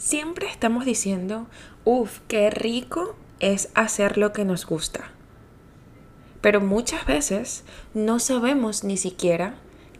Siempre 0.00 0.46
estamos 0.48 0.86
diciendo, 0.86 1.46
uff, 1.84 2.20
qué 2.26 2.48
rico 2.48 3.16
es 3.38 3.68
hacer 3.74 4.16
lo 4.16 4.32
que 4.32 4.46
nos 4.46 4.64
gusta. 4.64 5.10
Pero 6.40 6.62
muchas 6.62 7.04
veces 7.04 7.64
no 7.92 8.18
sabemos 8.18 8.82
ni 8.82 8.96
siquiera 8.96 9.56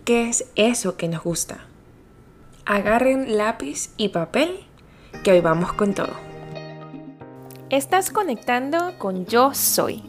qué 0.06 0.30
es 0.30 0.46
eso 0.56 0.96
que 0.96 1.06
nos 1.06 1.22
gusta. 1.22 1.66
Agarren 2.64 3.36
lápiz 3.36 3.90
y 3.98 4.08
papel, 4.08 4.64
que 5.22 5.32
hoy 5.32 5.42
vamos 5.42 5.74
con 5.74 5.92
todo. 5.92 6.14
Estás 7.68 8.10
conectando 8.10 8.94
con 8.96 9.26
Yo 9.26 9.52
Soy, 9.52 10.02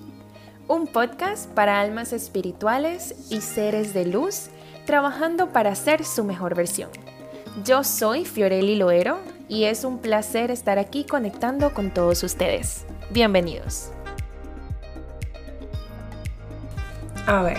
un 0.70 0.88
podcast 0.88 1.50
para 1.50 1.82
almas 1.82 2.14
espirituales 2.14 3.14
y 3.30 3.42
seres 3.42 3.94
de 3.94 4.06
luz 4.06 4.52
trabajando 4.86 5.50
para 5.50 5.76
ser 5.76 6.06
su 6.06 6.24
mejor 6.24 6.56
versión. 6.56 6.92
Yo 7.66 7.84
soy 7.84 8.24
Fiorelli 8.24 8.78
Loero 8.78 9.20
y 9.52 9.66
es 9.66 9.84
un 9.84 10.00
placer 10.00 10.50
estar 10.50 10.80
aquí 10.80 11.04
conectando 11.04 11.74
con 11.74 11.92
todos 11.92 12.24
ustedes. 12.24 12.86
Bienvenidos. 13.10 13.92
A 17.28 17.44
ver, 17.44 17.58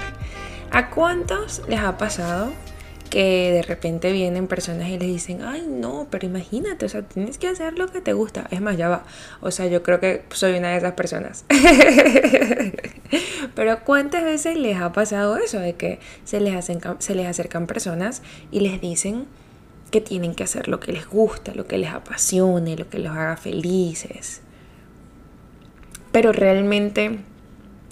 ¿a 0.70 0.88
cuántos 0.88 1.60
les 1.68 1.80
ha 1.80 1.98
pasado 1.98 2.50
que 3.10 3.52
de 3.52 3.60
repente 3.60 4.10
vienen 4.10 4.46
personas 4.46 4.88
y 4.88 4.92
les 4.92 5.06
dicen, 5.06 5.42
ay 5.42 5.66
no, 5.68 6.06
pero 6.10 6.26
imagínate, 6.26 6.86
o 6.86 6.88
sea, 6.88 7.02
tienes 7.02 7.36
que 7.36 7.48
hacer 7.48 7.78
lo 7.78 7.88
que 7.88 8.00
te 8.00 8.14
gusta. 8.14 8.48
Es 8.50 8.62
más, 8.62 8.78
ya 8.78 8.88
va. 8.88 9.04
O 9.42 9.50
sea, 9.50 9.66
yo 9.66 9.82
creo 9.82 10.00
que 10.00 10.24
soy 10.30 10.56
una 10.56 10.70
de 10.70 10.78
esas 10.78 10.94
personas. 10.94 11.44
pero 13.54 13.84
¿cuántas 13.84 14.24
veces 14.24 14.56
les 14.56 14.80
ha 14.80 14.94
pasado 14.94 15.36
eso? 15.36 15.58
De 15.58 15.74
que 15.74 15.98
se 16.24 16.40
les, 16.40 16.70
se 17.00 17.14
les 17.14 17.26
acercan 17.26 17.66
personas 17.66 18.22
y 18.50 18.60
les 18.60 18.80
dicen, 18.80 19.26
que 19.92 20.00
tienen 20.00 20.34
que 20.34 20.42
hacer 20.42 20.66
lo 20.66 20.80
que 20.80 20.90
les 20.90 21.06
gusta, 21.06 21.54
lo 21.54 21.66
que 21.66 21.78
les 21.78 21.90
apasione, 21.90 22.76
lo 22.76 22.88
que 22.88 22.98
los 22.98 23.12
haga 23.12 23.36
felices. 23.36 24.40
Pero 26.10 26.32
realmente 26.32 27.20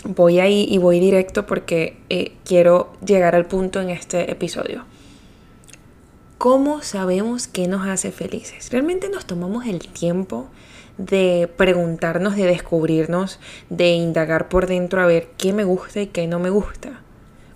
voy 0.04 0.40
ahí 0.40 0.66
y 0.68 0.78
voy 0.78 0.98
directo 0.98 1.46
porque 1.46 1.98
eh, 2.08 2.32
quiero 2.44 2.92
llegar 3.04 3.36
al 3.36 3.46
punto 3.46 3.80
en 3.80 3.90
este 3.90 4.32
episodio. 4.32 4.84
¿Cómo 6.38 6.82
sabemos 6.82 7.46
qué 7.46 7.68
nos 7.68 7.86
hace 7.86 8.12
felices? 8.12 8.70
¿Realmente 8.72 9.10
nos 9.10 9.26
tomamos 9.26 9.66
el 9.66 9.80
tiempo 9.80 10.48
de 10.96 11.50
preguntarnos, 11.54 12.34
de 12.34 12.46
descubrirnos, 12.46 13.38
de 13.68 13.92
indagar 13.92 14.48
por 14.48 14.66
dentro 14.66 15.02
a 15.02 15.06
ver 15.06 15.28
qué 15.36 15.52
me 15.52 15.64
gusta 15.64 16.00
y 16.00 16.06
qué 16.06 16.26
no 16.26 16.38
me 16.38 16.48
gusta? 16.48 17.02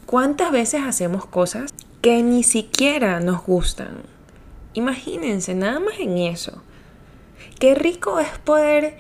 ¿Cuántas 0.04 0.52
veces 0.52 0.82
hacemos 0.84 1.24
cosas 1.24 1.72
que 2.02 2.22
ni 2.22 2.42
siquiera 2.42 3.20
nos 3.20 3.42
gustan? 3.46 4.13
Imagínense, 4.74 5.54
nada 5.54 5.80
más 5.80 5.98
en 6.00 6.18
eso. 6.18 6.62
Qué 7.58 7.74
rico 7.74 8.18
es 8.18 8.28
poder 8.38 8.96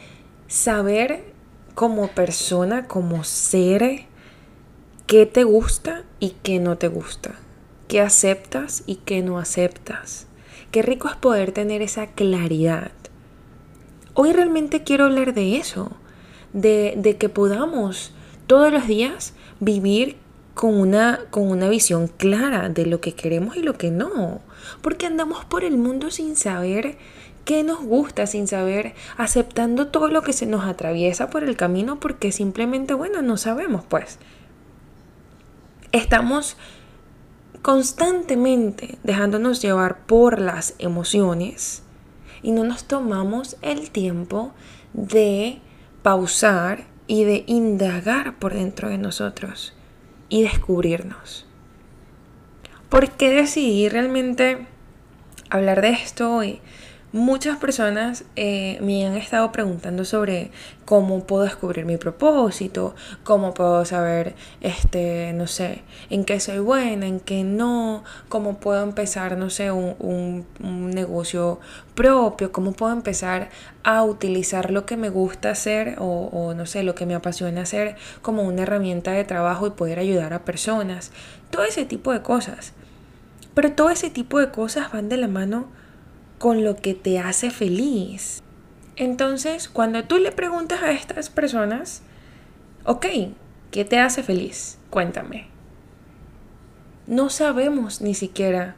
saber 0.46 1.24
como 1.74 2.08
persona, 2.08 2.86
como 2.86 3.24
ser, 3.24 4.04
qué 5.06 5.26
te 5.26 5.42
gusta 5.44 6.04
y 6.20 6.30
qué 6.42 6.60
no 6.60 6.78
te 6.78 6.88
gusta, 6.88 7.34
qué 7.88 8.00
aceptas 8.00 8.84
y 8.86 8.96
qué 8.96 9.22
no 9.22 9.38
aceptas. 9.38 10.28
Qué 10.70 10.82
rico 10.82 11.08
es 11.08 11.16
poder 11.16 11.52
tener 11.52 11.82
esa 11.82 12.06
claridad. 12.08 12.92
Hoy 14.14 14.32
realmente 14.32 14.82
quiero 14.84 15.04
hablar 15.04 15.34
de 15.34 15.56
eso, 15.56 15.90
de, 16.52 16.94
de 16.96 17.16
que 17.16 17.28
podamos 17.28 18.12
todos 18.46 18.72
los 18.72 18.86
días 18.86 19.34
vivir 19.60 20.16
con 20.54 20.74
una, 20.74 21.20
con 21.30 21.50
una 21.50 21.68
visión 21.68 22.08
clara 22.08 22.68
de 22.68 22.86
lo 22.86 23.00
que 23.00 23.14
queremos 23.14 23.56
y 23.56 23.62
lo 23.62 23.76
que 23.76 23.90
no. 23.90 24.40
Porque 24.80 25.06
andamos 25.06 25.44
por 25.44 25.64
el 25.64 25.76
mundo 25.76 26.10
sin 26.10 26.36
saber 26.36 26.96
qué 27.44 27.62
nos 27.62 27.82
gusta, 27.82 28.26
sin 28.26 28.48
saber, 28.48 28.94
aceptando 29.16 29.88
todo 29.88 30.08
lo 30.08 30.22
que 30.22 30.32
se 30.32 30.46
nos 30.46 30.64
atraviesa 30.64 31.28
por 31.28 31.44
el 31.44 31.56
camino 31.56 32.00
porque 32.00 32.32
simplemente, 32.32 32.94
bueno, 32.94 33.20
no 33.20 33.36
sabemos 33.36 33.84
pues. 33.86 34.18
Estamos 35.92 36.56
constantemente 37.62 38.98
dejándonos 39.02 39.60
llevar 39.60 40.06
por 40.06 40.40
las 40.40 40.74
emociones 40.78 41.82
y 42.42 42.52
no 42.52 42.64
nos 42.64 42.84
tomamos 42.84 43.56
el 43.62 43.90
tiempo 43.90 44.52
de 44.92 45.60
pausar 46.02 46.86
y 47.06 47.24
de 47.24 47.44
indagar 47.46 48.38
por 48.38 48.54
dentro 48.54 48.88
de 48.88 48.98
nosotros 48.98 49.74
y 50.28 50.42
descubrirnos. 50.42 51.46
¿Por 52.88 53.10
qué 53.10 53.30
decidí 53.30 53.88
realmente 53.88 54.66
hablar 55.50 55.80
de 55.80 55.90
esto 55.90 56.34
hoy? 56.34 56.60
Muchas 57.14 57.58
personas 57.58 58.24
eh, 58.34 58.76
me 58.80 59.06
han 59.06 59.14
estado 59.14 59.52
preguntando 59.52 60.04
sobre 60.04 60.50
cómo 60.84 61.24
puedo 61.24 61.44
descubrir 61.44 61.84
mi 61.86 61.96
propósito, 61.96 62.96
cómo 63.22 63.54
puedo 63.54 63.84
saber, 63.84 64.34
este, 64.60 65.32
no 65.32 65.46
sé, 65.46 65.82
en 66.10 66.24
qué 66.24 66.40
soy 66.40 66.58
buena, 66.58 67.06
en 67.06 67.20
qué 67.20 67.44
no, 67.44 68.02
cómo 68.28 68.58
puedo 68.58 68.82
empezar, 68.82 69.36
no 69.36 69.48
sé, 69.48 69.70
un, 69.70 70.44
negocio 70.92 71.60
propio, 71.94 72.50
cómo 72.50 72.72
puedo 72.72 72.92
empezar 72.92 73.48
a 73.84 74.02
utilizar 74.02 74.72
lo 74.72 74.84
que 74.84 74.96
me 74.96 75.08
gusta 75.08 75.50
hacer 75.50 75.94
o, 76.00 76.30
o, 76.32 76.52
no 76.54 76.66
sé, 76.66 76.82
lo 76.82 76.96
que 76.96 77.06
me 77.06 77.14
apasiona 77.14 77.60
hacer 77.60 77.94
como 78.22 78.42
una 78.42 78.62
herramienta 78.62 79.12
de 79.12 79.22
trabajo 79.22 79.68
y 79.68 79.70
poder 79.70 80.00
ayudar 80.00 80.32
a 80.32 80.44
personas. 80.44 81.12
Todo 81.50 81.62
ese 81.62 81.84
tipo 81.84 82.12
de 82.12 82.22
cosas. 82.22 82.72
Pero 83.54 83.70
todo 83.70 83.90
ese 83.90 84.10
tipo 84.10 84.40
de 84.40 84.50
cosas 84.50 84.90
van 84.92 85.08
de 85.08 85.16
la 85.16 85.28
mano 85.28 85.68
con 86.38 86.64
lo 86.64 86.76
que 86.76 86.94
te 86.94 87.18
hace 87.18 87.50
feliz. 87.50 88.42
Entonces, 88.96 89.68
cuando 89.68 90.04
tú 90.04 90.18
le 90.18 90.32
preguntas 90.32 90.82
a 90.82 90.92
estas 90.92 91.30
personas, 91.30 92.02
ok, 92.84 93.06
¿qué 93.70 93.84
te 93.84 93.98
hace 93.98 94.22
feliz? 94.22 94.78
Cuéntame. 94.90 95.48
No 97.06 97.28
sabemos 97.28 98.00
ni 98.00 98.14
siquiera 98.14 98.76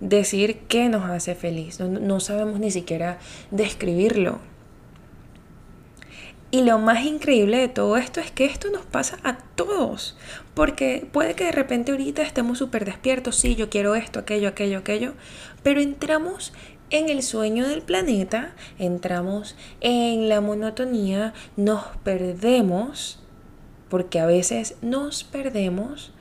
decir 0.00 0.60
qué 0.66 0.88
nos 0.88 1.08
hace 1.08 1.34
feliz, 1.34 1.78
no, 1.78 2.20
sabemos 2.20 2.58
ni 2.58 2.70
siquiera 2.70 3.18
describirlo. 3.50 4.40
Y 6.52 6.62
lo 6.62 6.80
más 6.80 7.04
increíble 7.04 7.58
de 7.58 7.68
todo 7.68 7.96
esto 7.96 8.18
es 8.18 8.32
que 8.32 8.44
esto 8.44 8.70
nos 8.72 8.84
pasa 8.84 9.18
a 9.22 9.38
todos. 9.54 10.16
Porque 10.54 11.06
puede 11.12 11.34
que 11.34 11.44
de 11.44 11.52
repente 11.52 11.92
ahorita 11.92 12.22
estemos 12.22 12.58
súper 12.58 12.84
despiertos, 12.84 13.36
sí, 13.36 13.54
yo 13.54 13.70
quiero 13.70 13.94
esto, 13.94 14.18
aquello, 14.18 14.48
aquello, 14.48 14.78
aquello, 14.78 15.14
pero 15.62 15.80
entramos 15.80 16.52
en 16.90 17.08
el 17.08 17.22
sueño 17.22 17.66
del 17.68 17.82
planeta, 17.82 18.52
entramos 18.78 19.56
en 19.80 20.28
la 20.28 20.40
monotonía, 20.40 21.32
nos 21.56 21.84
perdemos, 22.04 23.20
porque 23.88 24.20
a 24.20 24.26
veces 24.26 24.76
nos 24.82 25.24
perdemos 25.24 26.12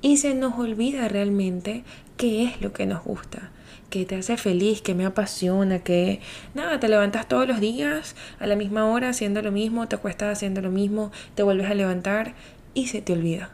y 0.00 0.16
se 0.16 0.34
nos 0.34 0.58
olvida 0.58 1.08
realmente 1.08 1.84
qué 2.16 2.44
es 2.44 2.60
lo 2.60 2.72
que 2.72 2.86
nos 2.86 3.04
gusta, 3.04 3.50
qué 3.90 4.04
te 4.04 4.16
hace 4.16 4.36
feliz, 4.36 4.82
qué 4.82 4.94
me 4.94 5.04
apasiona, 5.04 5.80
que 5.80 6.20
nada, 6.54 6.80
te 6.80 6.88
levantas 6.88 7.28
todos 7.28 7.46
los 7.46 7.60
días 7.60 8.16
a 8.38 8.46
la 8.46 8.56
misma 8.56 8.86
hora 8.86 9.10
haciendo 9.10 9.42
lo 9.42 9.52
mismo, 9.52 9.88
te 9.88 9.96
acuestas 9.96 10.36
haciendo 10.36 10.60
lo 10.60 10.70
mismo, 10.70 11.12
te 11.34 11.42
vuelves 11.42 11.70
a 11.70 11.74
levantar 11.74 12.34
y 12.74 12.86
se 12.86 13.02
te 13.02 13.12
olvida. 13.12 13.50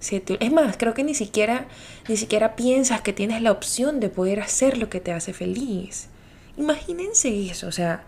Es 0.00 0.52
más, 0.52 0.76
creo 0.76 0.94
que 0.94 1.02
ni 1.02 1.14
siquiera, 1.14 1.66
ni 2.08 2.16
siquiera 2.16 2.54
piensas 2.54 3.00
que 3.00 3.12
tienes 3.12 3.42
la 3.42 3.50
opción 3.50 4.00
de 4.00 4.08
poder 4.08 4.40
hacer 4.40 4.78
lo 4.78 4.88
que 4.88 5.00
te 5.00 5.12
hace 5.12 5.32
feliz. 5.32 6.08
Imagínense 6.56 7.50
eso, 7.50 7.66
o 7.66 7.72
sea, 7.72 8.04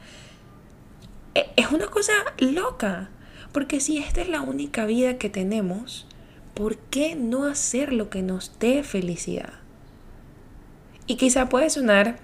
e, 1.35 1.51
es 1.57 1.71
una 1.71 1.87
cosa 1.87 2.13
loca. 2.39 3.11
Porque 3.53 3.81
si 3.81 3.99
esta 3.99 4.21
es 4.21 4.29
la 4.29 4.43
única 4.43 4.87
vida 4.87 5.19
que 5.19 5.29
tenemos, 5.29 6.07
¿por 6.55 6.77
qué 6.77 7.17
no 7.17 7.45
hacer 7.45 7.93
lo 7.93 8.09
que 8.11 8.23
nos 8.23 8.59
dé 8.61 8.85
felicidad? 8.85 9.55
Y 11.07 11.17
quizá 11.17 11.49
puede 11.49 11.71
sonar 11.71 12.19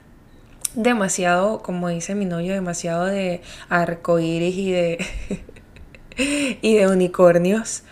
demasiado, 0.75 1.63
como 1.63 1.89
dice 1.89 2.15
mi 2.15 2.25
novio, 2.27 2.53
demasiado 2.53 3.07
de 3.07 3.41
arcoíris 3.69 4.57
y 4.57 4.71
de, 4.71 5.07
y 6.63 6.75
de 6.77 6.87
unicornios. 6.87 7.83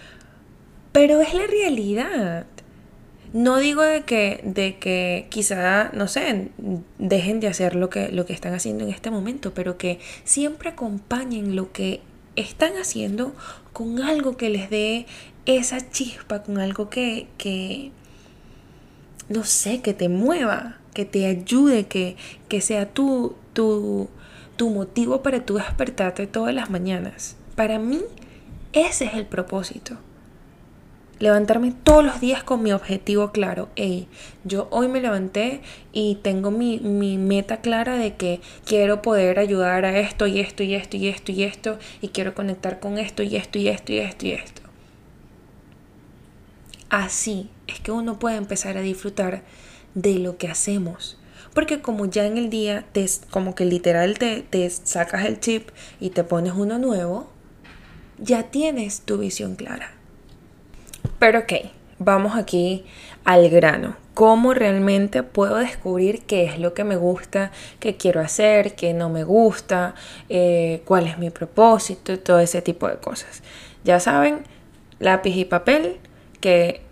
Pero 0.94 1.20
es 1.20 1.34
la 1.34 1.48
realidad. 1.48 2.46
No 3.32 3.58
digo 3.58 3.82
de 3.82 4.04
que, 4.04 4.40
de 4.44 4.78
que 4.78 5.26
quizá, 5.28 5.90
no 5.92 6.06
sé, 6.06 6.52
dejen 7.00 7.40
de 7.40 7.48
hacer 7.48 7.74
lo 7.74 7.90
que, 7.90 8.12
lo 8.12 8.26
que 8.26 8.32
están 8.32 8.54
haciendo 8.54 8.84
en 8.84 8.90
este 8.90 9.10
momento, 9.10 9.52
pero 9.54 9.76
que 9.76 9.98
siempre 10.22 10.68
acompañen 10.68 11.56
lo 11.56 11.72
que 11.72 12.00
están 12.36 12.76
haciendo 12.76 13.34
con 13.72 14.00
algo 14.00 14.36
que 14.36 14.50
les 14.50 14.70
dé 14.70 15.06
esa 15.46 15.90
chispa, 15.90 16.44
con 16.44 16.58
algo 16.58 16.90
que, 16.90 17.26
que 17.38 17.90
no 19.28 19.42
sé, 19.42 19.82
que 19.82 19.94
te 19.94 20.08
mueva, 20.08 20.78
que 20.94 21.04
te 21.04 21.26
ayude, 21.26 21.88
que, 21.88 22.14
que 22.46 22.60
sea 22.60 22.94
tu, 22.94 23.34
tu, 23.52 24.08
tu 24.54 24.70
motivo 24.70 25.24
para 25.24 25.40
despertarte 25.40 26.28
todas 26.28 26.54
las 26.54 26.70
mañanas. 26.70 27.34
Para 27.56 27.80
mí, 27.80 28.00
ese 28.72 29.06
es 29.06 29.14
el 29.14 29.26
propósito. 29.26 29.98
Levantarme 31.20 31.72
todos 31.72 32.04
los 32.04 32.20
días 32.20 32.42
con 32.42 32.62
mi 32.62 32.72
objetivo 32.72 33.30
claro. 33.30 33.68
Hey, 33.76 34.08
yo 34.42 34.66
hoy 34.70 34.88
me 34.88 35.00
levanté 35.00 35.60
y 35.92 36.16
tengo 36.16 36.50
mi, 36.50 36.80
mi, 36.80 37.18
meta 37.18 37.58
clara 37.58 37.96
de 37.96 38.14
que 38.14 38.40
quiero 38.64 39.00
poder 39.00 39.38
ayudar 39.38 39.84
a 39.84 39.98
esto 39.98 40.26
y 40.26 40.40
esto 40.40 40.64
y 40.64 40.74
esto 40.74 40.96
y 40.96 41.08
esto 41.08 41.30
y 41.32 41.44
esto 41.44 41.78
y 42.00 42.08
quiero 42.08 42.34
conectar 42.34 42.80
con 42.80 42.98
esto 42.98 43.22
y 43.22 43.36
esto 43.36 43.58
y 43.58 43.68
esto 43.68 43.92
y 43.92 43.98
esto 43.98 44.26
y 44.26 44.32
esto. 44.32 44.62
Así 46.90 47.48
es 47.68 47.80
que 47.80 47.92
uno 47.92 48.18
puede 48.18 48.36
empezar 48.36 48.76
a 48.76 48.80
disfrutar 48.80 49.42
de 49.94 50.18
lo 50.18 50.36
que 50.36 50.48
hacemos. 50.48 51.18
Porque 51.54 51.80
como 51.80 52.06
ya 52.06 52.26
en 52.26 52.36
el 52.36 52.50
día, 52.50 52.84
te, 52.92 53.06
como 53.30 53.54
que 53.54 53.64
literal 53.64 54.18
te, 54.18 54.42
te 54.42 54.68
sacas 54.68 55.24
el 55.24 55.38
chip 55.38 55.70
y 56.00 56.10
te 56.10 56.24
pones 56.24 56.54
uno 56.54 56.78
nuevo, 56.78 57.30
ya 58.18 58.50
tienes 58.50 59.02
tu 59.02 59.18
visión 59.18 59.54
clara. 59.54 59.93
Pero 61.18 61.40
ok, 61.40 61.52
vamos 61.98 62.36
aquí 62.36 62.84
al 63.24 63.48
grano. 63.48 63.96
¿Cómo 64.14 64.54
realmente 64.54 65.22
puedo 65.22 65.56
descubrir 65.56 66.22
qué 66.22 66.44
es 66.44 66.58
lo 66.58 66.72
que 66.72 66.84
me 66.84 66.96
gusta, 66.96 67.50
qué 67.80 67.96
quiero 67.96 68.20
hacer, 68.20 68.74
qué 68.76 68.94
no 68.94 69.08
me 69.08 69.24
gusta, 69.24 69.94
eh, 70.28 70.82
cuál 70.84 71.06
es 71.06 71.18
mi 71.18 71.30
propósito, 71.30 72.18
todo 72.20 72.38
ese 72.38 72.62
tipo 72.62 72.86
de 72.88 72.96
cosas? 72.96 73.42
Ya 73.82 73.98
saben, 73.98 74.44
lápiz 75.00 75.36
y 75.36 75.44
papel, 75.44 75.96
que 76.40 76.82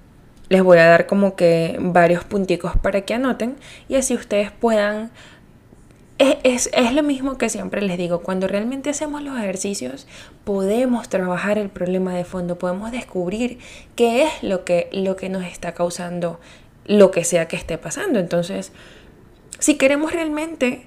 les 0.49 0.63
voy 0.63 0.79
a 0.79 0.87
dar 0.87 1.07
como 1.07 1.37
que 1.37 1.77
varios 1.81 2.25
punticos 2.25 2.73
para 2.77 3.03
que 3.03 3.15
anoten 3.15 3.57
y 3.89 3.95
así 3.95 4.15
ustedes 4.15 4.51
puedan 4.51 5.11
es, 6.45 6.93
lo 6.93 7.03
mismo 7.03 7.39
que 7.39 7.49
siempre 7.49 7.83
les 7.83 7.99
digo, 7.99 8.23
cuando 8.23 8.47
realmente 8.47 8.91
hacemos 8.91 9.23
los 9.23 9.39
ejercicios 9.39 10.07
podemos 10.45 11.09
trabajar 11.09 11.59
el 11.59 11.69
problema 11.69 12.15
de 12.15 12.25
fondo, 12.25 12.59
podemos 12.59 12.93
descubrir 12.93 13.59
qué 13.97 14.25
es 14.25 14.43
lo 14.43 14.65
que, 14.65 14.89
lo 14.93 15.17
que 15.17 15.29
nos 15.29 15.45
está 15.45 15.75
causando 15.75 16.39
lo 16.85 17.11
que 17.11 17.25
sea 17.25 17.47
que 17.49 17.57
esté 17.57 17.79
pasando. 17.79 18.19
Entonces, 18.19 18.73
si 19.59 19.77
queremos 19.77 20.13
realmente 20.13 20.87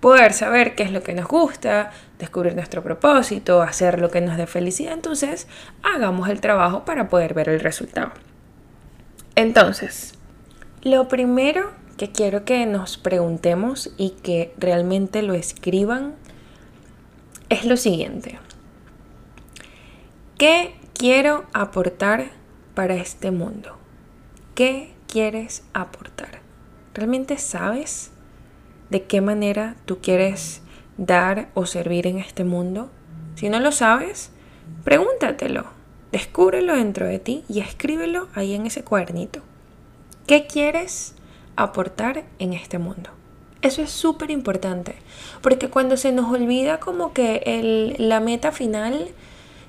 poder 0.00 0.34
saber 0.34 0.74
qué 0.74 0.82
es 0.82 0.92
lo 0.92 1.02
que 1.02 1.14
nos 1.14 1.26
gusta, 1.26 1.90
descubrir 2.18 2.54
nuestro 2.54 2.82
propósito, 2.82 3.62
hacer 3.62 4.00
lo 4.00 4.10
que 4.10 4.20
nos 4.20 4.36
dé 4.36 4.46
felicidad, 4.46 4.92
entonces 4.92 5.48
hagamos 5.82 6.28
el 6.28 6.40
trabajo 6.40 6.84
para 6.84 7.08
poder 7.08 7.32
ver 7.32 7.48
el 7.48 7.60
resultado. 7.60 8.12
Entonces, 9.34 10.12
lo 10.82 11.08
primero 11.08 11.70
que 11.96 12.10
quiero 12.10 12.44
que 12.44 12.66
nos 12.66 12.96
preguntemos 12.96 13.90
y 13.96 14.10
que 14.10 14.52
realmente 14.58 15.22
lo 15.22 15.34
escriban 15.34 16.14
es 17.48 17.64
lo 17.64 17.76
siguiente. 17.76 18.38
¿Qué 20.38 20.74
quiero 20.94 21.44
aportar 21.52 22.30
para 22.74 22.96
este 22.96 23.30
mundo? 23.30 23.76
¿Qué 24.54 24.92
quieres 25.06 25.62
aportar? 25.72 26.40
¿Realmente 26.94 27.38
sabes 27.38 28.10
de 28.90 29.04
qué 29.04 29.20
manera 29.20 29.76
tú 29.84 29.98
quieres 30.00 30.62
dar 30.96 31.48
o 31.54 31.66
servir 31.66 32.06
en 32.06 32.18
este 32.18 32.44
mundo? 32.44 32.90
Si 33.36 33.48
no 33.48 33.60
lo 33.60 33.72
sabes, 33.72 34.30
pregúntatelo, 34.84 35.66
descúbrelo 36.12 36.76
dentro 36.76 37.06
de 37.06 37.18
ti 37.18 37.44
y 37.48 37.60
escríbelo 37.60 38.28
ahí 38.34 38.54
en 38.54 38.66
ese 38.66 38.82
cuadernito. 38.82 39.40
¿Qué 40.26 40.46
quieres 40.46 41.14
aportar 41.56 42.24
en 42.38 42.52
este 42.52 42.78
mundo. 42.78 43.10
Eso 43.62 43.80
es 43.80 43.90
súper 43.90 44.30
importante, 44.30 44.94
porque 45.40 45.70
cuando 45.70 45.96
se 45.96 46.12
nos 46.12 46.30
olvida 46.30 46.80
como 46.80 47.12
que 47.14 47.42
el, 47.46 47.96
la 47.98 48.20
meta 48.20 48.52
final, 48.52 49.08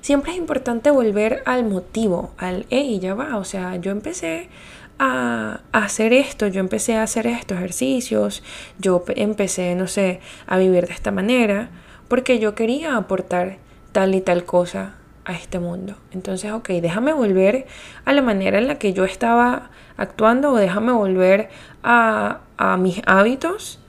siempre 0.02 0.32
es 0.32 0.38
importante 0.38 0.90
volver 0.90 1.42
al 1.46 1.64
motivo, 1.64 2.32
al, 2.36 2.66
hey, 2.68 2.98
ya 3.00 3.14
va, 3.14 3.38
o 3.38 3.44
sea, 3.44 3.76
yo 3.76 3.92
empecé 3.92 4.50
a, 4.98 5.60
hacer 5.72 6.12
esto, 6.12 6.46
yo 6.46 6.60
empecé 6.60 6.96
a 6.96 7.02
hacer 7.02 7.26
estos 7.26 7.56
ejercicios, 7.56 8.42
yo 8.78 9.02
empecé, 9.08 9.74
no 9.74 9.86
sé, 9.86 10.20
a 10.46 10.58
vivir 10.58 10.86
de 10.86 10.92
esta 10.92 11.10
manera, 11.10 11.70
porque 12.08 12.38
yo 12.38 12.54
quería 12.54 12.96
aportar 12.96 13.56
tal 13.92 14.14
y 14.14 14.20
tal 14.20 14.44
cosa 14.44 14.94
a 15.26 15.32
este 15.32 15.58
mundo. 15.58 15.96
Entonces, 16.12 16.52
ok, 16.52 16.68
déjame 16.68 17.12
volver 17.12 17.66
a 18.04 18.12
la 18.12 18.22
manera 18.22 18.58
en 18.58 18.68
la 18.68 18.78
que 18.78 18.92
yo 18.92 19.04
estaba 19.04 19.70
actuando 19.96 20.52
o 20.52 20.56
déjame 20.56 20.92
volver 20.92 21.50
a, 21.82 22.40
a 22.56 22.76
mis 22.76 23.02
hábitos 23.06 23.80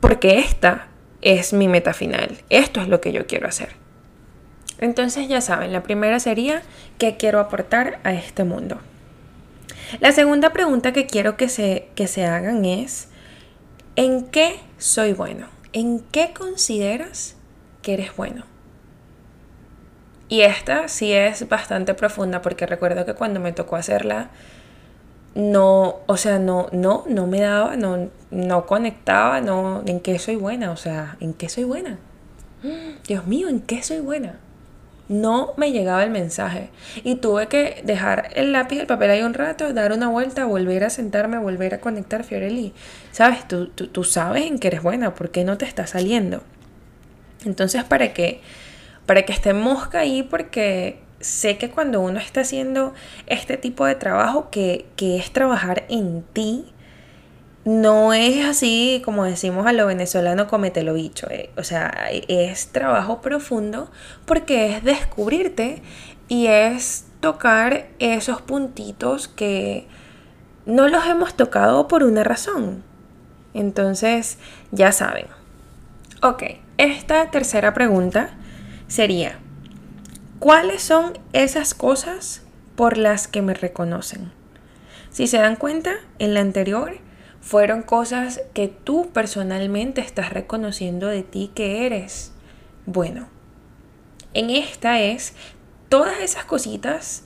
porque 0.00 0.38
esta 0.38 0.88
es 1.22 1.52
mi 1.52 1.68
meta 1.68 1.94
final. 1.94 2.38
Esto 2.50 2.80
es 2.80 2.88
lo 2.88 3.00
que 3.00 3.12
yo 3.12 3.26
quiero 3.26 3.48
hacer. 3.48 3.70
Entonces 4.78 5.26
ya 5.26 5.40
saben, 5.40 5.72
la 5.72 5.82
primera 5.82 6.20
sería 6.20 6.62
¿qué 6.98 7.16
quiero 7.16 7.40
aportar 7.40 7.98
a 8.04 8.12
este 8.12 8.44
mundo? 8.44 8.78
La 10.00 10.12
segunda 10.12 10.50
pregunta 10.50 10.92
que 10.92 11.06
quiero 11.06 11.36
que 11.36 11.48
se, 11.48 11.88
que 11.94 12.06
se 12.06 12.26
hagan 12.26 12.64
es 12.64 13.08
¿en 13.96 14.26
qué 14.26 14.60
soy 14.76 15.14
bueno? 15.14 15.46
¿En 15.72 16.00
qué 16.00 16.32
consideras 16.32 17.36
que 17.82 17.94
eres 17.94 18.14
bueno? 18.14 18.44
Y 20.28 20.42
esta 20.42 20.88
sí 20.88 21.12
es 21.12 21.48
bastante 21.48 21.94
profunda 21.94 22.42
porque 22.42 22.66
recuerdo 22.66 23.06
que 23.06 23.14
cuando 23.14 23.40
me 23.40 23.52
tocó 23.52 23.76
hacerla, 23.76 24.28
no, 25.34 26.00
o 26.06 26.16
sea, 26.16 26.38
no, 26.38 26.68
no, 26.72 27.04
no 27.08 27.26
me 27.26 27.40
daba, 27.40 27.76
no, 27.76 28.10
no 28.30 28.66
conectaba, 28.66 29.40
no, 29.40 29.82
en 29.86 30.00
qué 30.00 30.18
soy 30.18 30.36
buena, 30.36 30.70
o 30.70 30.76
sea, 30.76 31.16
en 31.20 31.32
qué 31.32 31.48
soy 31.48 31.64
buena. 31.64 31.98
Dios 33.06 33.26
mío, 33.26 33.48
¿en 33.48 33.60
qué 33.60 33.82
soy 33.82 34.00
buena? 34.00 34.38
No 35.08 35.54
me 35.56 35.72
llegaba 35.72 36.04
el 36.04 36.10
mensaje 36.10 36.68
y 37.02 37.14
tuve 37.14 37.46
que 37.46 37.80
dejar 37.82 38.28
el 38.34 38.52
lápiz 38.52 38.78
el 38.78 38.86
papel 38.86 39.10
ahí 39.10 39.22
un 39.22 39.32
rato, 39.32 39.72
dar 39.72 39.92
una 39.92 40.08
vuelta, 40.08 40.44
volver 40.44 40.84
a 40.84 40.90
sentarme, 40.90 41.38
volver 41.38 41.72
a 41.72 41.80
conectar, 41.80 42.24
Fiorelli. 42.24 42.74
Sabes, 43.12 43.48
tú, 43.48 43.68
tú, 43.68 43.86
tú 43.86 44.04
sabes 44.04 44.44
en 44.44 44.58
qué 44.58 44.68
eres 44.68 44.82
buena, 44.82 45.14
¿por 45.14 45.30
qué 45.30 45.44
no 45.44 45.56
te 45.56 45.64
está 45.64 45.86
saliendo? 45.86 46.42
Entonces, 47.46 47.84
¿para 47.84 48.12
qué? 48.12 48.42
Para 49.08 49.22
que 49.22 49.32
esté 49.32 49.54
mosca 49.54 50.00
ahí 50.00 50.22
porque 50.22 51.00
sé 51.18 51.56
que 51.56 51.70
cuando 51.70 52.02
uno 52.02 52.18
está 52.18 52.42
haciendo 52.42 52.92
este 53.26 53.56
tipo 53.56 53.86
de 53.86 53.94
trabajo, 53.94 54.50
que, 54.50 54.84
es 54.98 55.32
trabajar 55.32 55.86
en 55.88 56.22
ti, 56.34 56.66
no 57.64 58.12
es 58.12 58.44
así 58.44 59.00
como 59.06 59.24
decimos 59.24 59.66
a 59.66 59.72
lo 59.72 59.86
venezolano, 59.86 60.46
cometelo 60.46 60.92
bicho. 60.92 61.26
Eh. 61.30 61.48
O 61.56 61.64
sea, 61.64 62.10
es 62.10 62.68
trabajo 62.68 63.22
profundo 63.22 63.90
porque 64.26 64.74
es 64.76 64.84
descubrirte 64.84 65.80
y 66.28 66.48
es 66.48 67.06
tocar 67.20 67.86
esos 68.00 68.42
puntitos 68.42 69.26
que 69.26 69.86
no 70.66 70.86
los 70.86 71.06
hemos 71.06 71.34
tocado 71.34 71.88
por 71.88 72.02
una 72.02 72.24
razón. 72.24 72.84
Entonces, 73.54 74.36
ya 74.70 74.92
saben. 74.92 75.28
Ok, 76.20 76.42
esta 76.76 77.30
tercera 77.30 77.72
pregunta 77.72 78.37
sería, 78.88 79.38
¿cuáles 80.40 80.82
son 80.82 81.18
esas 81.32 81.74
cosas 81.74 82.42
por 82.74 82.98
las 82.98 83.28
que 83.28 83.42
me 83.42 83.54
reconocen? 83.54 84.32
Si 85.10 85.26
se 85.26 85.38
dan 85.38 85.56
cuenta, 85.56 85.94
en 86.18 86.34
la 86.34 86.40
anterior 86.40 86.98
fueron 87.40 87.82
cosas 87.82 88.42
que 88.52 88.68
tú 88.68 89.10
personalmente 89.12 90.00
estás 90.00 90.32
reconociendo 90.32 91.06
de 91.06 91.22
ti 91.22 91.50
que 91.54 91.86
eres. 91.86 92.32
Bueno, 92.84 93.28
en 94.34 94.50
esta 94.50 95.00
es 95.00 95.34
todas 95.88 96.20
esas 96.20 96.44
cositas 96.44 97.24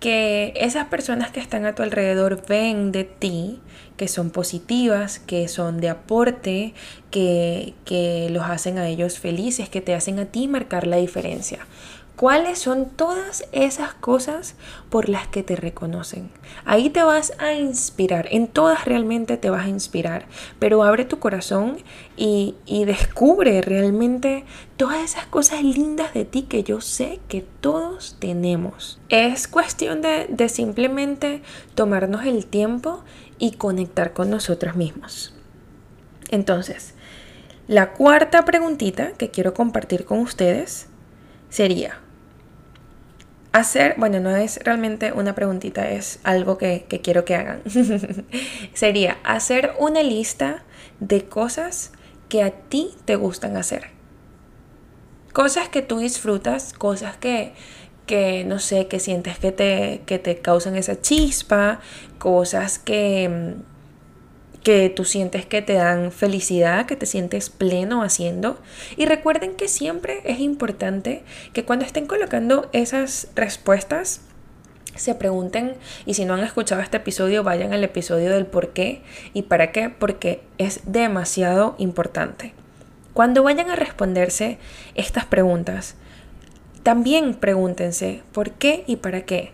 que 0.00 0.52
esas 0.56 0.88
personas 0.88 1.30
que 1.30 1.40
están 1.40 1.64
a 1.64 1.74
tu 1.74 1.82
alrededor 1.82 2.46
ven 2.46 2.92
de 2.92 3.04
ti, 3.04 3.60
que 3.96 4.08
son 4.08 4.30
positivas, 4.30 5.18
que 5.18 5.48
son 5.48 5.80
de 5.80 5.88
aporte, 5.88 6.74
que, 7.10 7.74
que 7.84 8.28
los 8.30 8.44
hacen 8.44 8.78
a 8.78 8.88
ellos 8.88 9.18
felices, 9.18 9.68
que 9.68 9.80
te 9.80 9.94
hacen 9.94 10.18
a 10.18 10.26
ti 10.26 10.48
marcar 10.48 10.86
la 10.86 10.96
diferencia. 10.96 11.66
¿Cuáles 12.16 12.60
son 12.60 12.90
todas 12.90 13.44
esas 13.50 13.92
cosas 13.94 14.54
por 14.88 15.08
las 15.08 15.26
que 15.26 15.42
te 15.42 15.56
reconocen? 15.56 16.30
Ahí 16.64 16.88
te 16.88 17.02
vas 17.02 17.32
a 17.40 17.54
inspirar, 17.54 18.28
en 18.30 18.46
todas 18.46 18.84
realmente 18.84 19.36
te 19.36 19.50
vas 19.50 19.64
a 19.64 19.68
inspirar, 19.68 20.26
pero 20.60 20.84
abre 20.84 21.04
tu 21.04 21.18
corazón 21.18 21.78
y, 22.16 22.54
descubre 22.86 23.62
realmente 23.62 24.44
todas 24.76 25.02
esas 25.02 25.26
cosas 25.26 25.64
lindas 25.64 26.14
de 26.14 26.24
ti 26.24 26.42
que 26.42 26.62
yo 26.62 26.80
sé 26.80 27.18
que 27.26 27.44
todos 27.60 28.16
tenemos. 28.20 29.00
Es 29.08 29.48
cuestión 29.48 30.00
de, 30.00 30.26
de 30.28 30.48
simplemente 30.48 31.42
tomarnos 31.74 32.26
el 32.26 32.46
tiempo 32.46 33.02
y 33.38 33.52
conectar 33.52 34.12
con 34.12 34.30
nosotros 34.30 34.76
mismos. 34.76 35.34
Entonces, 36.30 36.94
la 37.66 37.92
cuarta 37.92 38.44
preguntita 38.44 39.12
que 39.12 39.30
quiero 39.30 39.54
compartir 39.54 40.04
con 40.04 40.18
ustedes 40.18 40.88
sería, 41.48 41.98
hacer, 43.54 43.94
bueno, 43.98 44.18
no 44.18 44.34
es 44.34 44.58
realmente 44.64 45.12
una 45.12 45.36
preguntita, 45.36 45.88
es 45.88 46.18
algo 46.24 46.58
que, 46.58 46.86
quiero 47.02 47.24
que 47.24 47.36
hagan. 47.36 47.62
Sería 48.74 49.18
hacer 49.22 49.74
una 49.78 50.02
lista 50.02 50.64
de 50.98 51.24
cosas 51.24 51.92
que 52.28 52.42
a 52.42 52.50
ti 52.50 52.90
te 53.04 53.14
gustan 53.14 53.56
hacer. 53.56 53.90
Cosas 55.32 55.68
que 55.68 55.82
tú 55.82 55.98
disfrutas, 55.98 56.72
cosas 56.72 57.16
que, 57.16 57.54
que 58.06 58.44
no 58.44 58.58
sé, 58.58 58.86
que 58.86 59.00
sientes 59.00 59.38
que 59.38 59.52
te, 59.52 60.02
que 60.06 60.18
te 60.18 60.38
causan 60.38 60.76
esa 60.76 61.00
chispa, 61.00 61.80
cosas 62.18 62.78
que, 62.78 63.54
que 64.62 64.90
tú 64.90 65.04
sientes 65.04 65.46
que 65.46 65.62
te 65.62 65.74
dan 65.74 66.10
felicidad, 66.12 66.86
que 66.86 66.96
te 66.96 67.06
sientes 67.06 67.50
pleno 67.50 68.02
haciendo. 68.02 68.58
Y 68.96 69.06
recuerden 69.06 69.54
que 69.54 69.68
siempre 69.68 70.22
es 70.24 70.40
importante 70.40 71.22
que 71.52 71.64
cuando 71.64 71.84
estén 71.84 72.06
colocando 72.06 72.68
esas 72.72 73.28
respuestas, 73.34 74.22
se 74.96 75.14
pregunten 75.14 75.74
y 76.06 76.14
si 76.14 76.24
no 76.24 76.34
han 76.34 76.44
escuchado 76.44 76.80
este 76.80 76.98
episodio 76.98 77.42
vayan 77.42 77.72
al 77.72 77.82
episodio 77.82 78.30
del 78.30 78.46
por 78.46 78.72
qué 78.72 79.02
y 79.32 79.42
para 79.42 79.72
qué 79.72 79.90
porque 79.90 80.40
es 80.58 80.80
demasiado 80.84 81.74
importante. 81.78 82.54
Cuando 83.12 83.42
vayan 83.42 83.70
a 83.70 83.76
responderse 83.76 84.58
estas 84.94 85.24
preguntas, 85.24 85.96
también 86.84 87.34
pregúntense 87.34 88.22
por 88.32 88.52
qué 88.52 88.84
y 88.86 88.96
para 88.96 89.22
qué. 89.22 89.52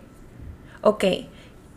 Ok, 0.81 1.05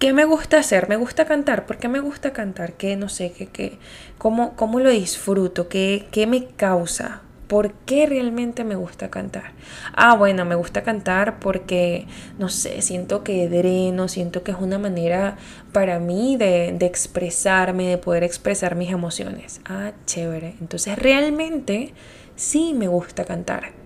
¿qué 0.00 0.12
me 0.12 0.24
gusta 0.24 0.58
hacer? 0.58 0.88
¿Me 0.88 0.96
gusta 0.96 1.26
cantar? 1.26 1.64
¿Por 1.64 1.78
qué 1.78 1.86
me 1.88 2.00
gusta 2.00 2.32
cantar? 2.32 2.72
¿Qué 2.72 2.96
no 2.96 3.08
sé? 3.08 3.30
¿Qué, 3.32 3.46
qué? 3.46 3.78
¿Cómo, 4.18 4.56
¿Cómo 4.56 4.80
lo 4.80 4.90
disfruto? 4.90 5.68
¿Qué, 5.68 6.08
¿Qué 6.10 6.26
me 6.26 6.46
causa? 6.46 7.22
¿Por 7.46 7.72
qué 7.72 8.06
realmente 8.06 8.64
me 8.64 8.74
gusta 8.74 9.10
cantar? 9.10 9.52
Ah, 9.94 10.16
bueno, 10.16 10.44
me 10.44 10.56
gusta 10.56 10.82
cantar 10.82 11.38
porque, 11.38 12.08
no 12.36 12.48
sé, 12.48 12.82
siento 12.82 13.22
que 13.22 13.48
dreno, 13.48 14.08
siento 14.08 14.42
que 14.42 14.50
es 14.50 14.58
una 14.58 14.78
manera 14.78 15.36
para 15.72 16.00
mí 16.00 16.36
de, 16.36 16.74
de 16.76 16.86
expresarme, 16.86 17.86
de 17.86 17.98
poder 17.98 18.24
expresar 18.24 18.74
mis 18.74 18.90
emociones. 18.90 19.60
Ah, 19.66 19.92
chévere. 20.04 20.56
Entonces 20.60 20.98
realmente 20.98 21.94
sí 22.34 22.74
me 22.74 22.88
gusta 22.88 23.24
cantar. 23.24 23.83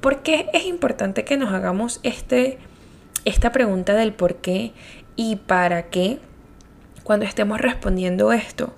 ¿Por 0.00 0.22
qué 0.22 0.48
es 0.52 0.66
importante 0.66 1.24
que 1.24 1.36
nos 1.36 1.52
hagamos 1.52 2.00
este, 2.02 2.58
esta 3.24 3.52
pregunta 3.52 3.94
del 3.94 4.12
por 4.12 4.36
qué 4.36 4.72
y 5.16 5.36
para 5.36 5.88
qué 5.90 6.18
cuando 7.04 7.26
estemos 7.26 7.60
respondiendo 7.60 8.32
esto? 8.32 8.74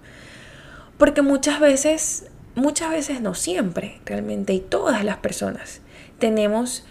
Porque 0.96 1.22
muchas 1.22 1.60
veces 1.60 2.30
muchas 2.58 2.90
veces 2.90 3.20
no 3.20 3.34
siempre, 3.34 4.00
realmente, 4.04 4.52
y 4.52 4.60
todas 4.60 5.04
las 5.04 5.18
personas 5.18 5.80
tenemos 6.18 6.84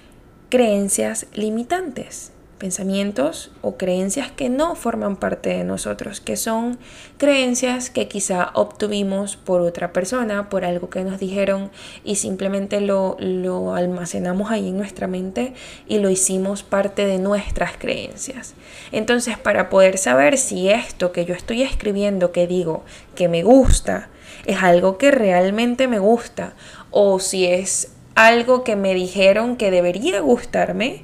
creencias 0.50 1.28
limitantes, 1.34 2.32
pensamientos 2.58 3.52
o 3.62 3.78
creencias 3.78 4.32
que 4.32 4.50
no 4.50 4.76
forman 4.76 5.16
parte 5.16 5.50
de 5.50 5.64
nosotros, 5.64 6.22
que 6.22 6.38
son 6.38 6.78
creencias 7.18 7.90
que 7.90 8.08
quizá 8.08 8.52
obtuvimos 8.54 9.36
por 9.36 9.62
otra 9.62 9.94
persona, 9.94 10.50
por 10.50 10.66
algo 10.66 10.90
que 10.90 11.04
nos 11.04 11.20
dijeron 11.20 11.72
y 12.04 12.16
simplemente 12.16 12.82
lo, 12.82 13.16
lo 13.20 13.76
almacenamos 13.76 14.52
ahí 14.52 14.70
en 14.70 14.78
nuestra 14.78 15.08
mente 15.08 15.54
y 15.88 16.00
lo 16.00 16.10
hicimos 16.10 16.64
parte 16.64 17.06
de 17.06 17.20
nuestras 17.20 17.78
creencias. 17.78 18.56
Entonces, 18.92 19.38
para 19.38 19.70
poder 19.70 19.98
saber 19.98 20.38
si 20.38 20.70
esto 20.70 21.12
que 21.12 21.26
yo 21.26 21.34
estoy 21.34 21.62
escribiendo, 21.62 22.32
que 22.32 22.48
digo, 22.48 22.84
que 23.16 23.28
me 23.28 23.44
gusta, 23.44 24.10
es 24.46 24.64
algo 24.64 24.98
que 24.98 25.12
realmente 25.12 25.88
me 25.88 26.00
gusta 26.00 26.54
o 26.92 27.20
si 27.20 27.46
es 27.46 27.92
algo 28.16 28.64
que 28.64 28.76
me 28.76 28.96
dijeron 28.96 29.58
que 29.58 29.70
debería 29.70 30.22
gustarme, 30.22 31.04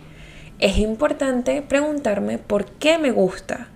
es 0.59 0.77
importante 0.77 1.61
preguntarme 1.61 2.37
por 2.37 2.65
qué 2.65 2.97
me 2.97 3.11
gusta. 3.11 3.67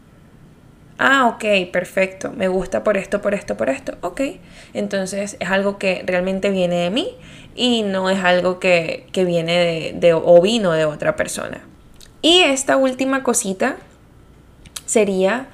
Ah, 0.98 1.28
ok, 1.28 1.72
perfecto. 1.72 2.32
Me 2.32 2.48
gusta 2.48 2.84
por 2.84 2.98
esto, 2.98 3.22
por 3.22 3.34
esto, 3.34 3.56
por 3.56 3.70
esto. 3.70 3.98
Ok. 4.02 4.22
Entonces 4.74 5.38
es 5.40 5.50
algo 5.50 5.78
que 5.78 6.04
realmente 6.06 6.50
viene 6.50 6.76
de 6.78 6.90
mí 6.90 7.10
y 7.56 7.84
no 7.84 8.10
es 8.10 8.24
algo 8.24 8.60
que, 8.60 9.08
viene 9.14 9.58
de, 9.58 9.94
de 9.96 10.14
o 10.14 10.42
vino 10.42 10.72
de 10.72 10.86
otra 10.86 11.16
persona. 11.16 11.62
Y 12.22 12.40
esta 12.40 12.78
última 12.78 13.24
cosita 13.24 13.78
sería 14.86 15.50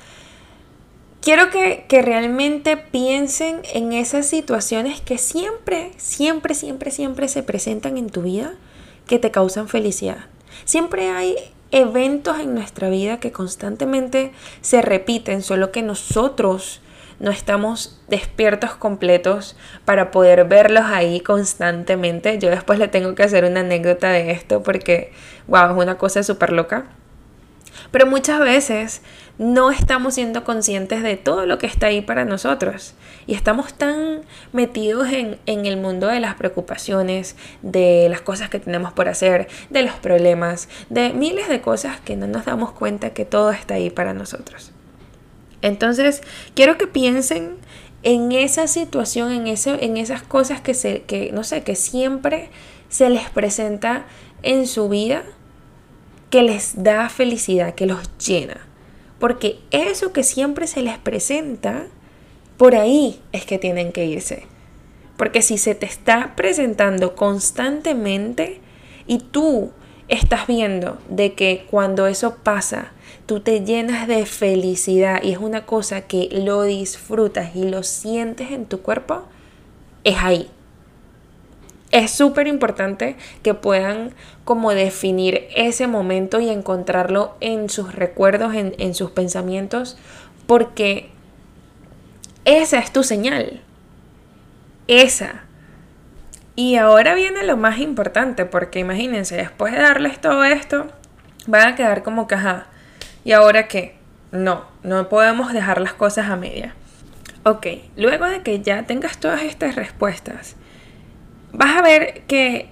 quiero 1.23 1.49
que, 1.49 1.85
realmente 2.01 2.77
piensen 2.77 3.61
en 3.73 3.93
esas 3.93 4.27
situaciones 4.27 5.01
que 5.01 5.17
siempre, 5.17 5.91
siempre, 5.97 6.53
siempre, 6.53 6.91
siempre 6.91 7.27
se 7.27 7.43
presentan 7.43 7.97
en 7.97 8.09
tu 8.09 8.23
vida 8.23 8.53
que 9.07 9.19
te 9.19 9.31
causan 9.31 9.67
felicidad. 9.67 10.25
Siempre 10.65 11.09
hay 11.09 11.35
eventos 11.71 12.39
en 12.39 12.53
nuestra 12.53 12.89
vida 12.89 13.19
que 13.19 13.31
constantemente 13.31 14.31
se 14.61 14.81
repiten, 14.81 15.41
solo 15.41 15.71
que 15.71 15.81
nosotros 15.81 16.81
no 17.19 17.31
estamos 17.31 18.01
despiertos 18.07 18.75
completos 18.75 19.55
para 19.85 20.11
poder 20.11 20.45
verlos 20.45 20.83
ahí 20.85 21.19
constantemente. 21.19 22.37
Yo 22.37 22.49
después 22.49 22.79
le 22.79 22.87
tengo 22.87 23.15
que 23.15 23.23
hacer 23.23 23.45
una 23.45 23.61
anécdota 23.61 24.09
de 24.09 24.31
esto 24.31 24.61
porque, 24.61 25.13
wow, 25.47 25.71
es 25.71 25.77
una 25.83 25.97
cosa 25.97 26.21
súper 26.21 26.51
loca. 26.51 26.85
Pero 27.91 28.07
muchas 28.07 28.39
veces 28.39 29.01
no 29.37 29.71
estamos 29.71 30.13
siendo 30.13 30.43
conscientes 30.43 31.01
de 31.01 31.17
todo 31.17 31.45
lo 31.45 31.57
que 31.57 31.65
está 31.65 31.87
ahí 31.87 32.01
para 32.01 32.25
nosotros. 32.25 32.93
Y 33.25 33.33
estamos 33.33 33.73
tan 33.73 34.21
metidos 34.51 35.07
en, 35.11 35.39
el 35.45 35.77
mundo 35.77 36.07
de 36.07 36.19
las 36.19 36.35
preocupaciones, 36.35 37.35
de 37.61 38.07
las 38.09 38.21
cosas 38.21 38.49
que 38.49 38.59
tenemos 38.59 38.93
por 38.93 39.09
hacer, 39.09 39.47
de 39.69 39.83
los 39.83 39.95
problemas, 39.95 40.69
de 40.89 41.13
miles 41.13 41.49
de 41.49 41.61
cosas 41.61 41.99
que 41.99 42.15
no 42.15 42.27
nos 42.27 42.45
damos 42.45 42.71
cuenta 42.73 43.11
que 43.11 43.25
todo 43.25 43.51
está 43.51 43.75
ahí 43.75 43.89
para 43.89 44.13
nosotros. 44.13 44.71
Entonces, 45.61 46.21
quiero 46.55 46.77
que 46.77 46.87
piensen 46.87 47.55
en 48.03 48.33
esa 48.33 48.67
situación, 48.67 49.31
en, 49.31 49.47
en 49.47 49.97
esas 49.97 50.21
cosas 50.21 50.61
que, 50.61 50.73
se, 50.73 51.03
que, 51.03 51.31
no 51.31 51.43
sé, 51.43 51.63
que 51.63 51.75
siempre 51.75 52.49
se 52.89 53.09
les 53.09 53.29
presenta 53.29 54.05
en 54.43 54.67
su 54.67 54.89
vida, 54.89 55.23
que 56.29 56.43
les 56.43 56.83
da 56.83 57.09
felicidad, 57.09 57.73
que 57.73 57.85
los 57.85 58.09
llena. 58.17 58.72
Porque 59.23 59.61
eso 59.71 60.11
que 60.11 60.21
siempre 60.21 60.67
se 60.67 60.81
les 60.81 60.97
presenta, 60.97 61.87
por 62.57 62.75
ahí 62.75 63.21
es 63.31 63.45
que 63.45 63.57
tienen 63.57 63.93
que 63.93 64.05
irse. 64.05 64.47
Porque 65.15 65.41
si 65.41 65.57
se 65.57 65.75
te 65.75 65.85
está 65.85 66.35
presentando 66.35 67.15
constantemente 67.15 68.59
y 69.07 69.19
tú 69.19 69.71
estás 70.09 70.45
viendo 70.45 70.97
de 71.07 71.35
que 71.35 71.65
cuando 71.71 72.05
eso 72.07 72.35
pasa, 72.43 72.91
tú 73.25 73.39
te 73.39 73.63
llenas 73.63 74.09
de 74.09 74.25
felicidad 74.25 75.23
y 75.23 75.31
es 75.31 75.37
una 75.37 75.65
cosa 75.65 76.01
que 76.01 76.27
lo 76.29 76.63
disfrutas 76.63 77.55
y 77.55 77.63
lo 77.63 77.83
sientes 77.83 78.51
en 78.51 78.65
tu 78.65 78.81
cuerpo, 78.81 79.23
es 80.03 80.17
ahí 80.19 80.49
es 81.93 82.09
súper 82.09 82.47
importante 82.47 83.15
que 83.43 83.53
puedan 83.53 84.15
como 84.45 84.71
definir 84.71 85.47
ese 85.55 85.85
momento 85.85 86.39
y 86.39 86.49
encontrarlo 86.49 87.37
en 87.39 87.69
sus 87.69 87.93
recuerdos, 87.93 88.55
en, 88.55 88.95
sus 88.95 89.11
pensamientos, 89.11 89.95
porque 90.47 91.11
esa 92.45 92.79
es 92.79 92.91
tu 92.91 93.03
señal. 93.03 93.61
Esa. 94.87 95.43
Y 96.55 96.77
ahora 96.77 97.13
viene 97.13 97.43
lo 97.43 97.57
más 97.57 97.77
importante, 97.77 98.45
porque 98.45 98.79
imagínense, 98.79 99.35
después 99.35 99.71
de 99.71 99.79
darles 99.79 100.19
todo 100.19 100.43
esto, 100.43 100.87
van 101.45 101.73
a 101.73 101.75
quedar 101.75 102.01
como 102.01 102.25
que, 102.25 102.35
¿y 103.23 103.33
ahora 103.33 103.67
qué? 103.67 103.97
No, 104.31 104.65
no 104.81 105.09
podemos 105.09 105.53
dejar 105.53 105.79
las 105.79 105.93
cosas 105.93 106.27
a 106.29 106.37
media. 106.37 106.73
Ok, 107.43 107.67
luego 107.97 108.25
de 108.25 108.41
que 108.41 108.61
ya 108.61 108.83
tengas 108.83 109.19
todas 109.19 109.43
estas 109.43 109.75
respuestas, 109.75 110.55
vas 111.53 111.77
a 111.77 111.81
ver 111.81 112.23
que 112.27 112.67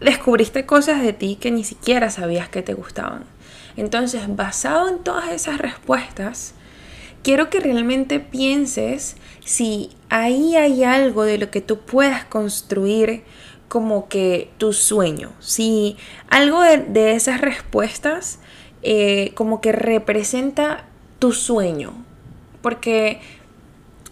descubriste 0.00 0.64
cosas 0.64 1.02
de 1.02 1.12
ti 1.12 1.36
que 1.40 1.50
ni 1.50 1.64
siquiera 1.64 2.10
sabías 2.10 2.48
que 2.48 2.62
te 2.62 2.74
gustaban. 2.74 3.24
Entonces, 3.76 4.22
basado 4.28 4.88
en 4.88 5.00
todas 5.00 5.30
esas 5.30 5.58
respuestas, 5.58 6.54
quiero 7.22 7.50
que 7.50 7.60
realmente 7.60 8.20
pienses 8.20 9.16
si 9.44 9.90
ahí 10.08 10.56
hay 10.56 10.84
algo 10.84 11.24
de 11.24 11.38
lo 11.38 11.50
que 11.50 11.60
tú 11.60 11.80
puedas 11.80 12.24
construir 12.24 13.24
como 13.68 14.08
que 14.08 14.50
tu 14.58 14.72
sueño, 14.72 15.32
si 15.40 15.96
algo 16.28 16.62
de, 16.62 17.14
esas 17.14 17.40
respuestas 17.40 18.38
eh, 18.82 19.32
como 19.34 19.60
que 19.60 19.72
representa 19.72 20.84
tu 21.18 21.32
sueño, 21.32 21.92
porque 22.62 23.20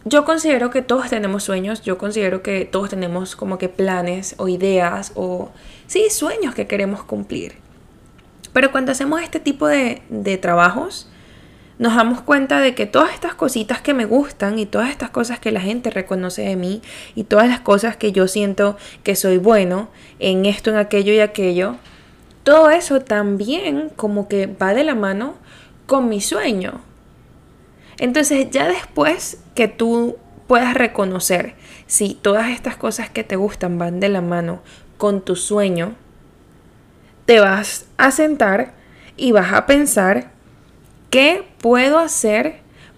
yo 0.04 0.24
considero 0.24 0.70
que 0.70 0.82
todos 0.82 1.10
tenemos 1.10 1.44
sueños, 1.44 1.82
yo 1.82 1.98
considero 1.98 2.42
que 2.42 2.64
todos 2.64 2.90
tenemos 2.90 3.36
como 3.36 3.58
que 3.58 3.68
planes 3.68 4.34
o 4.38 4.48
ideas 4.48 5.12
o 5.14 5.50
sí, 5.86 6.10
sueños 6.10 6.54
que 6.54 6.66
queremos 6.66 7.04
cumplir. 7.04 7.54
Pero 8.52 8.72
cuando 8.72 8.92
hacemos 8.92 9.22
este 9.22 9.40
tipo 9.40 9.66
de, 9.66 10.02
de 10.08 10.36
trabajos, 10.38 11.08
nos 11.78 11.96
damos 11.96 12.20
cuenta 12.20 12.60
de 12.60 12.74
que 12.74 12.86
todas 12.86 13.12
estas 13.14 13.34
cositas 13.34 13.80
que 13.80 13.94
me 13.94 14.04
gustan 14.04 14.58
y 14.58 14.66
todas 14.66 14.90
estas 14.90 15.10
cosas 15.10 15.40
que 15.40 15.52
la 15.52 15.60
gente 15.60 15.90
reconoce 15.90 16.42
de 16.42 16.56
mí 16.56 16.82
y 17.14 17.24
todas 17.24 17.48
las 17.48 17.60
cosas 17.60 17.96
que 17.96 18.12
yo 18.12 18.28
siento 18.28 18.76
que 19.02 19.16
soy 19.16 19.38
bueno 19.38 19.88
en 20.18 20.46
esto, 20.46 20.70
en 20.70 20.76
aquello 20.76 21.12
y 21.12 21.20
aquello, 21.20 21.76
todo 22.42 22.70
eso 22.70 23.00
también 23.00 23.90
como 23.96 24.28
que 24.28 24.46
va 24.46 24.74
de 24.74 24.84
la 24.84 24.94
mano 24.94 25.34
con 25.86 26.08
mi 26.08 26.20
sueño. 26.20 26.80
Entonces 28.02 28.50
ya 28.50 28.66
después 28.66 29.38
que 29.54 29.68
tú 29.68 30.16
puedas 30.48 30.74
reconocer 30.74 31.54
si 31.86 32.14
todas 32.14 32.50
estas 32.50 32.76
cosas 32.76 33.08
que 33.08 33.22
te 33.22 33.36
gustan 33.36 33.78
van 33.78 34.00
de 34.00 34.08
la 34.08 34.20
mano 34.20 34.60
con 34.98 35.20
tu 35.20 35.36
sueño, 35.36 35.94
te 37.26 37.38
vas 37.38 37.86
a 37.98 38.10
sentar 38.10 38.74
y 39.16 39.30
vas 39.30 39.52
a 39.52 39.66
pensar 39.66 40.32
qué 41.10 41.46
puedo 41.58 42.00
hacer 42.00 42.56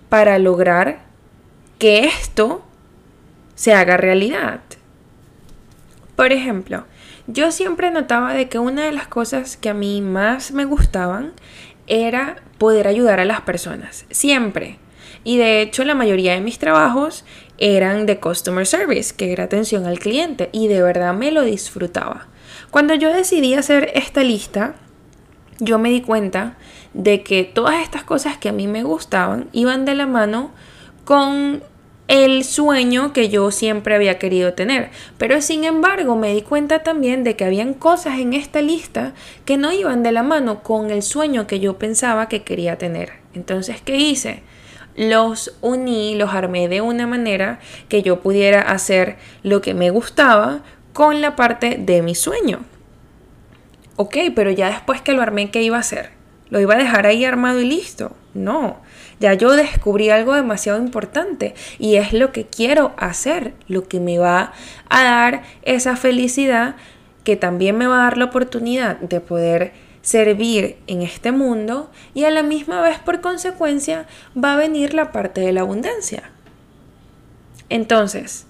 para 0.08 0.38
lograr 0.38 1.00
que 1.78 2.06
esto 2.06 2.64
se 3.56 3.74
haga 3.74 3.98
realidad. 3.98 4.60
Por 6.16 6.32
ejemplo, 6.32 6.86
yo 7.26 7.52
siempre 7.52 7.90
notaba 7.90 8.32
de 8.32 8.48
que 8.48 8.58
una 8.58 8.86
de 8.86 8.92
las 8.92 9.06
cosas 9.06 9.58
que 9.58 9.68
a 9.68 9.74
mí 9.74 10.00
más 10.00 10.52
me 10.52 10.64
gustaban 10.64 11.34
era 11.86 12.36
poder 12.56 12.88
ayudar 12.88 13.20
a 13.20 13.26
las 13.26 13.42
personas, 13.42 14.06
siempre. 14.10 14.78
Y 15.24 15.38
de 15.38 15.62
hecho 15.62 15.84
la 15.84 15.94
mayoría 15.94 16.34
de 16.34 16.40
mis 16.40 16.58
trabajos 16.58 17.24
eran 17.58 18.06
de 18.06 18.20
customer 18.20 18.66
service, 18.66 19.14
que 19.16 19.32
era 19.32 19.44
atención 19.44 19.86
al 19.86 19.98
cliente, 19.98 20.50
y 20.52 20.68
de 20.68 20.82
verdad 20.82 21.14
me 21.14 21.32
lo 21.32 21.42
disfrutaba. 21.42 22.28
Cuando 22.70 22.94
yo 22.94 23.12
decidí 23.12 23.54
hacer 23.54 23.90
esta 23.94 24.22
lista, 24.22 24.74
yo 25.58 25.78
me 25.78 25.90
di 25.90 26.02
cuenta 26.02 26.56
de 26.92 27.22
que 27.22 27.44
todas 27.44 27.82
estas 27.82 28.04
cosas 28.04 28.36
que 28.36 28.48
a 28.48 28.52
mí 28.52 28.66
me 28.66 28.82
gustaban 28.82 29.48
iban 29.52 29.84
de 29.84 29.94
la 29.94 30.06
mano 30.06 30.50
con 31.04 31.62
el 32.06 32.44
sueño 32.44 33.12
que 33.12 33.28
yo 33.28 33.50
siempre 33.50 33.94
había 33.94 34.18
querido 34.18 34.54
tener. 34.54 34.90
Pero 35.18 35.40
sin 35.40 35.64
embargo 35.64 36.16
me 36.16 36.34
di 36.34 36.42
cuenta 36.42 36.82
también 36.82 37.24
de 37.24 37.36
que 37.36 37.44
habían 37.44 37.74
cosas 37.74 38.18
en 38.18 38.34
esta 38.34 38.60
lista 38.60 39.14
que 39.44 39.56
no 39.56 39.72
iban 39.72 40.02
de 40.02 40.12
la 40.12 40.22
mano 40.22 40.62
con 40.62 40.90
el 40.90 41.02
sueño 41.02 41.46
que 41.46 41.60
yo 41.60 41.78
pensaba 41.78 42.28
que 42.28 42.42
quería 42.42 42.76
tener. 42.76 43.12
Entonces, 43.34 43.80
¿qué 43.80 43.96
hice? 43.96 44.42
Los 44.96 45.54
uní, 45.60 46.14
los 46.14 46.34
armé 46.34 46.68
de 46.68 46.80
una 46.80 47.06
manera 47.06 47.58
que 47.88 48.02
yo 48.02 48.20
pudiera 48.20 48.60
hacer 48.60 49.16
lo 49.42 49.60
que 49.60 49.74
me 49.74 49.90
gustaba 49.90 50.60
con 50.92 51.20
la 51.20 51.36
parte 51.36 51.76
de 51.78 52.02
mi 52.02 52.14
sueño. 52.14 52.60
Ok, 53.96 54.16
pero 54.34 54.50
ya 54.50 54.68
después 54.68 55.00
que 55.02 55.12
lo 55.12 55.22
armé, 55.22 55.50
¿qué 55.50 55.62
iba 55.62 55.76
a 55.76 55.80
hacer? 55.80 56.10
¿Lo 56.50 56.60
iba 56.60 56.74
a 56.74 56.78
dejar 56.78 57.06
ahí 57.06 57.24
armado 57.24 57.60
y 57.60 57.66
listo? 57.66 58.16
No, 58.34 58.78
ya 59.20 59.34
yo 59.34 59.52
descubrí 59.52 60.10
algo 60.10 60.34
demasiado 60.34 60.78
importante 60.78 61.54
y 61.78 61.96
es 61.96 62.12
lo 62.12 62.32
que 62.32 62.46
quiero 62.46 62.92
hacer, 62.96 63.54
lo 63.68 63.86
que 63.88 64.00
me 64.00 64.18
va 64.18 64.52
a 64.88 65.04
dar 65.04 65.42
esa 65.62 65.96
felicidad 65.96 66.76
que 67.22 67.36
también 67.36 67.76
me 67.78 67.86
va 67.86 68.00
a 68.00 68.04
dar 68.04 68.18
la 68.18 68.26
oportunidad 68.26 68.98
de 68.98 69.20
poder 69.20 69.72
servir 70.04 70.76
en 70.86 71.02
este 71.02 71.32
mundo 71.32 71.90
y 72.12 72.24
a 72.24 72.30
la 72.30 72.42
misma 72.42 72.82
vez 72.82 72.98
por 72.98 73.22
consecuencia 73.22 74.06
va 74.36 74.52
a 74.52 74.56
venir 74.56 74.92
la 74.92 75.10
parte 75.10 75.40
de 75.40 75.52
la 75.52 75.62
abundancia. 75.62 76.30
Entonces, 77.70 78.46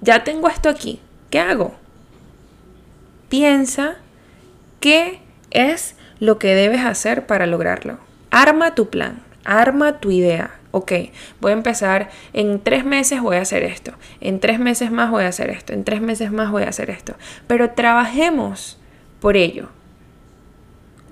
ya 0.00 0.24
tengo 0.24 0.48
esto 0.48 0.70
aquí, 0.70 0.98
¿qué 1.30 1.38
hago? 1.38 1.74
Piensa 3.28 3.98
qué 4.80 5.20
es 5.50 5.94
lo 6.18 6.38
que 6.38 6.54
debes 6.54 6.80
hacer 6.84 7.26
para 7.26 7.46
lograrlo. 7.46 7.98
Arma 8.30 8.74
tu 8.74 8.88
plan. 8.88 9.22
Arma 9.44 10.00
tu 10.00 10.10
idea. 10.10 10.58
Ok, 10.70 10.92
voy 11.40 11.50
a 11.50 11.54
empezar, 11.54 12.08
en 12.32 12.58
tres 12.58 12.86
meses 12.86 13.20
voy 13.20 13.36
a 13.36 13.42
hacer 13.42 13.62
esto, 13.62 13.92
en 14.22 14.40
tres 14.40 14.58
meses 14.58 14.90
más 14.90 15.10
voy 15.10 15.24
a 15.24 15.28
hacer 15.28 15.50
esto, 15.50 15.74
en 15.74 15.84
tres 15.84 16.00
meses 16.00 16.32
más 16.32 16.50
voy 16.50 16.62
a 16.62 16.70
hacer 16.70 16.88
esto. 16.88 17.14
Pero 17.46 17.72
trabajemos 17.72 18.80
por 19.20 19.36
ello. 19.36 19.68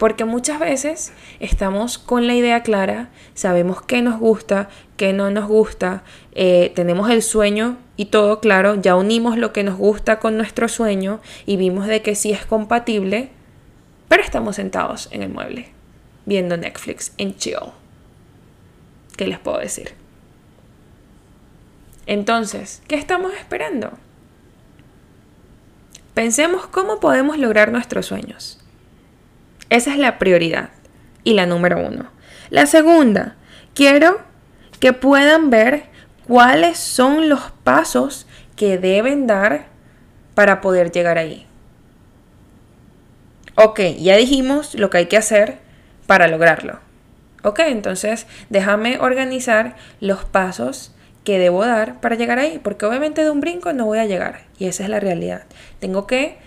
Porque 0.00 0.24
muchas 0.24 0.58
veces 0.58 1.12
estamos 1.40 1.98
con 1.98 2.26
la 2.26 2.34
idea 2.34 2.62
clara, 2.62 3.10
sabemos 3.34 3.82
qué 3.82 4.00
nos 4.00 4.18
gusta, 4.18 4.70
qué 4.96 5.12
no 5.12 5.30
nos 5.30 5.46
gusta, 5.46 6.04
eh, 6.32 6.72
tenemos 6.74 7.10
el 7.10 7.20
sueño 7.20 7.76
y 7.98 8.06
todo 8.06 8.40
claro, 8.40 8.76
ya 8.76 8.96
unimos 8.96 9.36
lo 9.36 9.52
que 9.52 9.62
nos 9.62 9.76
gusta 9.76 10.18
con 10.18 10.38
nuestro 10.38 10.68
sueño 10.68 11.20
y 11.44 11.58
vimos 11.58 11.86
de 11.86 12.00
que 12.00 12.14
sí 12.14 12.32
es 12.32 12.46
compatible, 12.46 13.28
pero 14.08 14.22
estamos 14.22 14.56
sentados 14.56 15.10
en 15.12 15.22
el 15.22 15.28
mueble 15.28 15.68
viendo 16.24 16.56
Netflix 16.56 17.12
en 17.18 17.36
chill. 17.36 17.58
¿Qué 19.18 19.26
les 19.26 19.38
puedo 19.38 19.58
decir? 19.58 19.92
Entonces, 22.06 22.80
¿qué 22.88 22.94
estamos 22.94 23.34
esperando? 23.34 23.92
Pensemos 26.14 26.66
cómo 26.68 27.00
podemos 27.00 27.36
lograr 27.36 27.70
nuestros 27.70 28.06
sueños. 28.06 28.59
Esa 29.70 29.92
es 29.92 29.98
la 29.98 30.18
prioridad 30.18 30.70
y 31.24 31.34
la 31.34 31.46
número 31.46 31.78
uno. 31.84 32.10
La 32.50 32.66
segunda, 32.66 33.36
quiero 33.74 34.20
que 34.80 34.92
puedan 34.92 35.50
ver 35.50 35.84
cuáles 36.26 36.78
son 36.78 37.28
los 37.28 37.52
pasos 37.64 38.26
que 38.56 38.78
deben 38.78 39.26
dar 39.26 39.66
para 40.34 40.60
poder 40.60 40.92
llegar 40.92 41.18
ahí. 41.18 41.46
Ok, 43.54 43.80
ya 43.98 44.16
dijimos 44.16 44.74
lo 44.74 44.90
que 44.90 44.98
hay 44.98 45.06
que 45.06 45.16
hacer 45.16 45.58
para 46.06 46.28
lograrlo. 46.28 46.80
Ok, 47.42 47.60
entonces 47.60 48.26
déjame 48.48 48.98
organizar 48.98 49.76
los 50.00 50.24
pasos 50.24 50.92
que 51.24 51.38
debo 51.38 51.64
dar 51.64 52.00
para 52.00 52.16
llegar 52.16 52.38
ahí, 52.38 52.58
porque 52.62 52.86
obviamente 52.86 53.22
de 53.22 53.30
un 53.30 53.40
brinco 53.40 53.72
no 53.72 53.86
voy 53.86 53.98
a 53.98 54.06
llegar 54.06 54.42
y 54.58 54.66
esa 54.66 54.82
es 54.84 54.88
la 54.88 55.00
realidad. 55.00 55.44
Tengo 55.78 56.06
que 56.06 56.38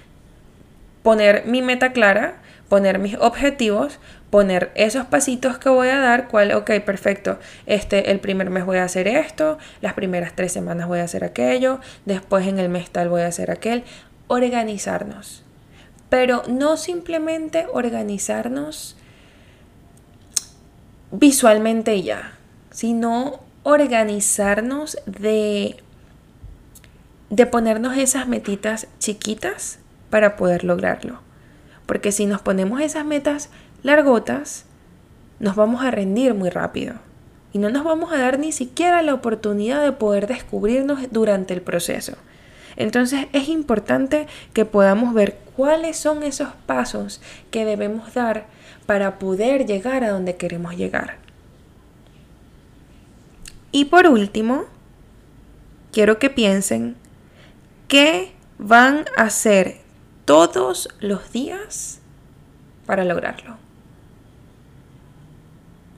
poner 1.04 1.46
mi 1.46 1.62
meta 1.62 1.94
clara, 1.94 2.42
poner 2.74 2.98
mis 2.98 3.16
objetivos, 3.20 4.00
poner 4.32 4.72
esos 4.74 5.06
pasitos 5.06 5.60
que 5.60 5.70
voy 5.70 5.90
a 5.90 6.00
dar, 6.00 6.28
cuál, 6.28 6.54
ok, 6.54 6.72
perfecto, 6.84 7.38
este, 7.68 8.10
el 8.10 8.20
primer 8.20 8.50
mes 8.50 8.66
voy 8.66 8.78
a 8.78 8.84
hacer 8.84 9.08
esto, 9.08 9.60
las 9.80 9.94
primeras 9.94 10.36
tres 10.36 10.54
semanas 10.54 10.88
voy 10.88 10.98
a 10.98 11.04
hacer 11.04 11.24
aquello, 11.24 11.80
después 12.06 12.48
en 12.48 12.58
el 12.58 12.70
mes 12.70 12.90
tal 12.90 13.10
voy 13.10 13.22
a 13.22 13.28
hacer 13.28 13.52
aquel, 13.52 13.84
organizarnos. 14.26 15.44
Pero 16.10 16.42
no 16.48 16.76
simplemente 16.76 17.68
organizarnos 17.72 18.98
visualmente 21.12 22.02
ya, 22.02 22.40
sino 22.72 23.42
organizarnos 23.62 24.98
de, 25.06 25.78
de 27.30 27.46
ponernos 27.46 27.96
esas 28.00 28.28
metitas 28.28 28.88
chiquitas 28.98 29.78
para 30.10 30.36
poder 30.36 30.64
lograrlo. 30.64 31.22
Porque 31.86 32.12
si 32.12 32.26
nos 32.26 32.42
ponemos 32.42 32.82
esas 32.82 33.06
metas 33.06 33.50
largotas, 33.84 34.66
nos 35.40 35.56
vamos 35.56 35.84
a 35.84 35.92
rendir 35.92 36.34
muy 36.34 36.50
rápido 36.50 36.96
y 37.54 37.60
no 37.60 37.70
nos 37.70 37.84
vamos 37.84 38.12
a 38.12 38.18
dar 38.18 38.40
ni 38.40 38.52
siquiera 38.52 39.02
la 39.04 39.14
oportunidad 39.14 39.84
de 39.84 39.92
poder 39.92 40.28
descubrirnos 40.28 41.00
durante 41.12 41.54
el 41.54 41.62
proceso. 41.62 42.14
Entonces 42.76 43.28
es 43.32 43.48
importante 43.50 44.26
que 44.54 44.66
podamos 44.66 45.14
ver 45.14 45.38
cuáles 45.56 45.98
son 45.98 46.24
esos 46.24 46.50
pasos 46.66 47.22
que 47.52 47.66
debemos 47.66 48.14
dar 48.16 48.48
para 48.88 49.20
poder 49.20 49.68
llegar 49.68 50.04
a 50.04 50.10
donde 50.10 50.36
queremos 50.36 50.76
llegar. 50.76 51.18
Y 53.72 53.86
por 53.86 54.08
último, 54.08 54.66
quiero 55.92 56.18
que 56.18 56.32
piensen 56.32 56.96
qué 57.88 58.34
van 58.58 59.06
a 59.16 59.24
hacer 59.24 59.83
todos 60.26 60.90
los 61.00 61.32
días 61.32 62.00
para 62.86 63.06
lograrlo. 63.06 63.58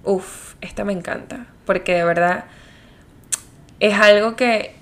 Uf, 0.03 0.55
esta 0.61 0.83
me 0.83 0.93
encanta, 0.93 1.47
porque 1.65 1.93
de 1.93 2.03
verdad 2.03 2.45
es 3.79 3.95
algo 3.95 4.35
que, 4.35 4.75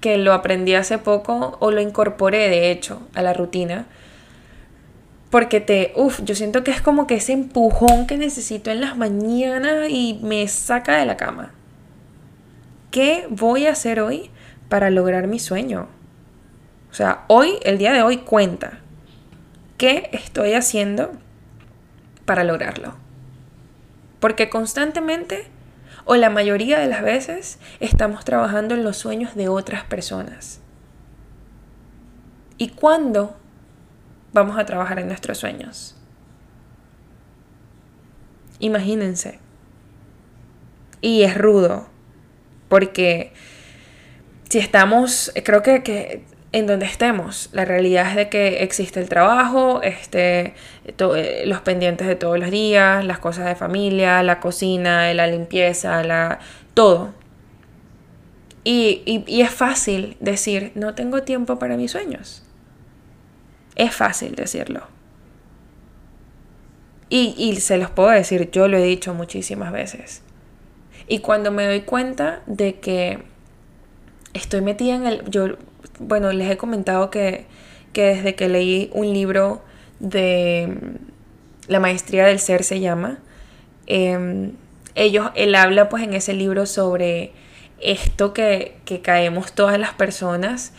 que 0.00 0.16
lo 0.16 0.32
aprendí 0.32 0.74
hace 0.74 0.98
poco 0.98 1.56
o 1.60 1.70
lo 1.70 1.80
incorporé 1.80 2.48
de 2.48 2.70
hecho 2.70 3.02
a 3.14 3.22
la 3.22 3.32
rutina 3.32 3.86
porque 5.30 5.60
te, 5.60 5.92
uff, 5.94 6.20
yo 6.24 6.34
siento 6.34 6.64
que 6.64 6.72
es 6.72 6.82
como 6.82 7.06
que 7.06 7.14
ese 7.14 7.32
empujón 7.32 8.06
que 8.08 8.16
necesito 8.16 8.70
en 8.70 8.80
las 8.80 8.96
mañanas 8.96 9.88
y 9.88 10.18
me 10.22 10.46
saca 10.48 10.96
de 10.96 11.06
la 11.06 11.16
cama. 11.16 11.52
¿Qué 12.90 13.26
voy 13.30 13.66
a 13.66 13.72
hacer 13.72 14.00
hoy 14.00 14.30
para 14.68 14.90
lograr 14.90 15.28
mi 15.28 15.38
sueño? 15.38 15.86
O 16.90 16.94
sea, 16.94 17.24
hoy, 17.28 17.54
el 17.62 17.78
día 17.78 17.92
de 17.92 18.02
hoy 18.02 18.18
cuenta. 18.18 18.79
¿Qué 19.80 20.10
estoy 20.12 20.52
haciendo 20.52 21.10
para 22.26 22.44
lograrlo? 22.44 22.96
Porque 24.20 24.50
constantemente, 24.50 25.46
o 26.04 26.16
la 26.16 26.28
mayoría 26.28 26.78
de 26.78 26.86
las 26.86 27.00
veces, 27.00 27.58
estamos 27.80 28.26
trabajando 28.26 28.74
en 28.74 28.84
los 28.84 28.98
sueños 28.98 29.34
de 29.34 29.48
otras 29.48 29.84
personas. 29.84 30.60
¿Y 32.58 32.68
cuándo 32.68 33.40
vamos 34.32 34.58
a 34.58 34.66
trabajar 34.66 34.98
en 34.98 35.08
nuestros 35.08 35.38
sueños. 35.38 35.96
Imagínense. 38.58 39.38
Y 41.00 41.22
es 41.22 41.36
rudo, 41.36 41.88
porque 42.68 43.32
si 44.48 44.58
estamos, 44.58 45.32
creo 45.44 45.62
que, 45.62 45.82
que 45.82 46.24
en 46.52 46.66
donde 46.66 46.86
estemos, 46.86 47.48
la 47.52 47.64
realidad 47.64 48.08
es 48.10 48.16
de 48.16 48.28
que 48.28 48.62
existe 48.62 49.00
el 49.00 49.08
trabajo, 49.08 49.82
este, 49.82 50.54
eh, 50.84 51.44
los 51.46 51.60
pendientes 51.60 52.08
de 52.08 52.16
todos 52.16 52.38
los 52.38 52.50
días, 52.50 53.04
las 53.04 53.20
cosas 53.20 53.46
de 53.46 53.54
familia, 53.54 54.22
la 54.22 54.40
cocina, 54.40 55.12
la 55.14 55.28
limpieza, 55.28 56.02
la, 56.02 56.40
todo. 56.74 57.14
Y, 58.64 59.24
y 59.26 59.40
es 59.42 59.50
fácil 59.50 60.16
decir, 60.20 60.72
no 60.74 60.94
tengo 60.94 61.22
tiempo 61.22 61.58
para 61.58 61.76
mis 61.76 61.92
sueños. 61.92 62.42
Es 63.76 63.94
fácil 63.94 64.34
decirlo. 64.34 64.82
Y, 67.08 67.34
y 67.36 67.56
se 67.60 67.78
los 67.78 67.90
puedo 67.90 68.10
decir, 68.10 68.50
yo 68.50 68.68
lo 68.68 68.76
he 68.76 68.82
dicho 68.82 69.14
muchísimas 69.14 69.72
veces. 69.72 70.22
Y 71.08 71.20
cuando 71.20 71.50
me 71.50 71.66
doy 71.66 71.80
cuenta 71.82 72.42
de 72.46 72.80
que 72.80 73.22
estoy 74.32 74.60
metida 74.60 74.94
en 74.94 75.06
el... 75.06 75.58
bueno, 76.00 76.32
les 76.32 76.50
he 76.50 76.56
comentado 76.56 77.10
que, 77.10 77.44
que 77.92 78.02
desde 78.06 78.34
que 78.34 78.48
leí 78.48 78.90
un 78.92 79.12
libro 79.12 79.62
de 80.00 80.96
la 81.68 81.78
maestría 81.78 82.26
del 82.26 82.40
ser 82.40 82.64
se 82.64 82.80
llama, 82.80 83.18
em, 83.86 84.52
ellos, 84.94 85.30
él 85.36 85.54
habla 85.54 85.88
pues 85.88 86.02
en 86.02 86.14
ese 86.14 86.32
libro 86.32 86.66
sobre 86.66 87.32
esto 87.80 88.32
que, 88.32 88.78
que, 88.84 89.00
caemos 89.02 89.52
todas 89.52 89.78
las 89.78 89.94
personas, 89.94 90.72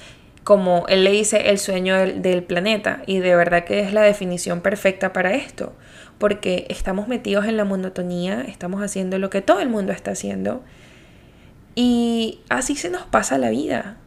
como 0.44 0.86
él 0.90 1.04
le 1.04 1.12
dice 1.12 1.50
el 1.50 1.60
sueño 1.60 1.96
del 1.96 2.44
planeta, 2.44 3.04
y 3.06 3.20
de 3.20 3.36
verdad 3.36 3.64
que 3.64 3.80
es 3.80 3.94
la 3.94 4.02
definición 4.02 4.62
perfecta 4.62 5.14
para 5.14 5.34
esto, 5.34 5.74
porque 6.18 6.66
estamos 6.70 7.08
metidos 7.08 7.46
en 7.46 7.58
la 7.58 7.64
monotonía, 7.64 8.42
estamos 8.42 8.82
haciendo 8.84 9.20
lo 9.20 9.30
que 9.30 9.42
todo 9.42 9.62
el 9.62 9.70
mundo 9.70 9.94
está 9.94 10.12
haciendo, 10.12 10.64
y 11.76 12.42
así 12.50 12.76
se 12.76 12.90
nos 12.90 13.04
pasa 13.04 13.38
la 13.38 13.50
vida. 13.50 13.98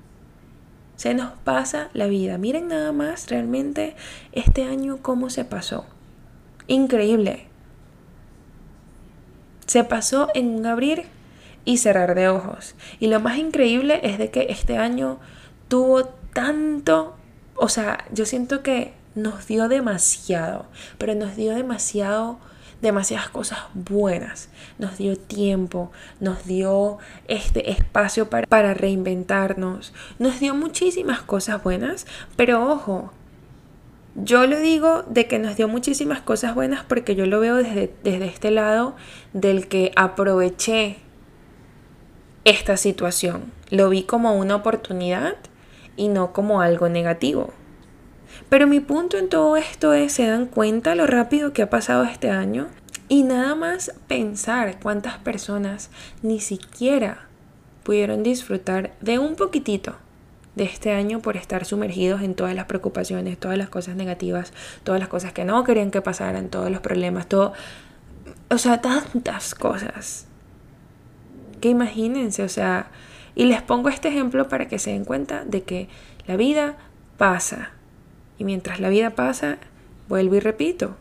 Se 0.96 1.14
nos 1.14 1.32
pasa 1.44 1.88
la 1.92 2.06
vida. 2.06 2.38
Miren 2.38 2.68
nada 2.68 2.92
más 2.92 3.28
realmente 3.28 3.96
este 4.32 4.64
año 4.64 4.98
cómo 5.02 5.30
se 5.30 5.44
pasó. 5.44 5.86
Increíble. 6.66 7.46
Se 9.66 9.84
pasó 9.84 10.28
en 10.34 10.50
un 10.50 10.66
abrir 10.66 11.04
y 11.64 11.78
cerrar 11.78 12.14
de 12.14 12.28
ojos. 12.28 12.74
Y 13.00 13.08
lo 13.08 13.20
más 13.20 13.38
increíble 13.38 14.00
es 14.02 14.18
de 14.18 14.30
que 14.30 14.46
este 14.50 14.76
año 14.78 15.18
tuvo 15.68 16.04
tanto, 16.32 17.16
o 17.56 17.68
sea, 17.68 18.04
yo 18.12 18.26
siento 18.26 18.62
que 18.62 18.92
nos 19.14 19.46
dio 19.46 19.68
demasiado, 19.68 20.66
pero 20.98 21.14
nos 21.14 21.36
dio 21.36 21.54
demasiado 21.54 22.38
demasiadas 22.82 23.28
cosas 23.28 23.58
buenas. 23.74 24.48
Nos 24.78 24.98
dio 24.98 25.16
tiempo, 25.16 25.90
nos 26.20 26.44
dio 26.46 26.98
este 27.28 27.70
espacio 27.70 28.28
para, 28.30 28.46
para 28.46 28.74
reinventarnos, 28.74 29.92
nos 30.18 30.40
dio 30.40 30.54
muchísimas 30.54 31.22
cosas 31.22 31.62
buenas, 31.62 32.06
pero 32.36 32.70
ojo, 32.70 33.12
yo 34.14 34.46
lo 34.46 34.60
digo 34.60 35.02
de 35.08 35.26
que 35.26 35.38
nos 35.38 35.56
dio 35.56 35.66
muchísimas 35.66 36.20
cosas 36.20 36.54
buenas 36.54 36.84
porque 36.84 37.16
yo 37.16 37.26
lo 37.26 37.40
veo 37.40 37.56
desde, 37.56 37.92
desde 38.04 38.26
este 38.26 38.50
lado 38.50 38.94
del 39.32 39.66
que 39.66 39.90
aproveché 39.96 40.98
esta 42.44 42.76
situación. 42.76 43.52
Lo 43.70 43.88
vi 43.88 44.04
como 44.04 44.34
una 44.36 44.54
oportunidad 44.54 45.34
y 45.96 46.08
no 46.08 46.32
como 46.32 46.60
algo 46.60 46.88
negativo. 46.88 47.52
Pero 48.48 48.66
mi 48.66 48.80
punto 48.80 49.16
en 49.16 49.28
todo 49.28 49.56
esto 49.56 49.92
es, 49.92 50.12
¿se 50.12 50.26
dan 50.26 50.46
cuenta 50.46 50.94
lo 50.94 51.06
rápido 51.06 51.52
que 51.52 51.62
ha 51.62 51.70
pasado 51.70 52.04
este 52.04 52.30
año? 52.30 52.68
Y 53.08 53.22
nada 53.22 53.54
más 53.54 53.92
pensar 54.08 54.78
cuántas 54.80 55.18
personas 55.18 55.90
ni 56.22 56.40
siquiera 56.40 57.26
pudieron 57.82 58.22
disfrutar 58.22 58.92
de 59.00 59.18
un 59.18 59.36
poquitito 59.36 59.96
de 60.54 60.64
este 60.64 60.92
año 60.92 61.20
por 61.20 61.36
estar 61.36 61.64
sumergidos 61.64 62.22
en 62.22 62.34
todas 62.34 62.54
las 62.54 62.66
preocupaciones, 62.66 63.38
todas 63.38 63.58
las 63.58 63.68
cosas 63.68 63.96
negativas, 63.96 64.52
todas 64.84 65.00
las 65.00 65.08
cosas 65.08 65.32
que 65.32 65.44
no 65.44 65.64
querían 65.64 65.90
que 65.90 66.00
pasaran, 66.00 66.48
todos 66.48 66.70
los 66.70 66.80
problemas, 66.80 67.28
todo, 67.28 67.52
o 68.50 68.58
sea, 68.58 68.80
tantas 68.80 69.54
cosas. 69.54 70.26
Que 71.60 71.68
imagínense, 71.68 72.42
o 72.42 72.48
sea, 72.48 72.88
y 73.34 73.46
les 73.46 73.62
pongo 73.62 73.88
este 73.88 74.08
ejemplo 74.08 74.48
para 74.48 74.68
que 74.68 74.78
se 74.78 74.90
den 74.90 75.04
cuenta 75.04 75.44
de 75.44 75.62
que 75.62 75.88
la 76.26 76.36
vida 76.36 76.76
pasa 77.18 77.72
y 78.38 78.44
mientras 78.44 78.80
la 78.80 78.88
vida 78.88 79.10
pasa, 79.10 79.58
vuelvo 80.08 80.34
y 80.34 80.40
repito, 80.40 80.96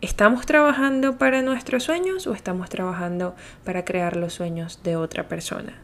¿estamos 0.00 0.46
trabajando 0.46 1.18
para 1.18 1.42
nuestros 1.42 1.84
sueños 1.84 2.26
o 2.26 2.34
estamos 2.34 2.68
trabajando 2.68 3.34
para 3.64 3.84
crear 3.84 4.16
los 4.16 4.34
sueños 4.34 4.82
de 4.82 4.96
otra 4.96 5.28
persona? 5.28 5.74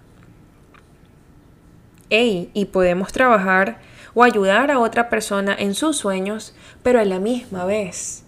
Ey, 2.11 2.51
y 2.53 2.67
podemos 2.67 3.13
trabajar 3.13 3.79
o 4.15 4.23
ayudar 4.23 4.71
a 4.71 4.79
otra 4.79 5.09
persona 5.09 5.57
en 5.59 5.75
sus 5.75 5.97
sueños, 5.97 6.55
pero 6.83 7.01
a 7.01 7.05
la 7.05 7.19
misma 7.19 7.65
vez 7.65 8.25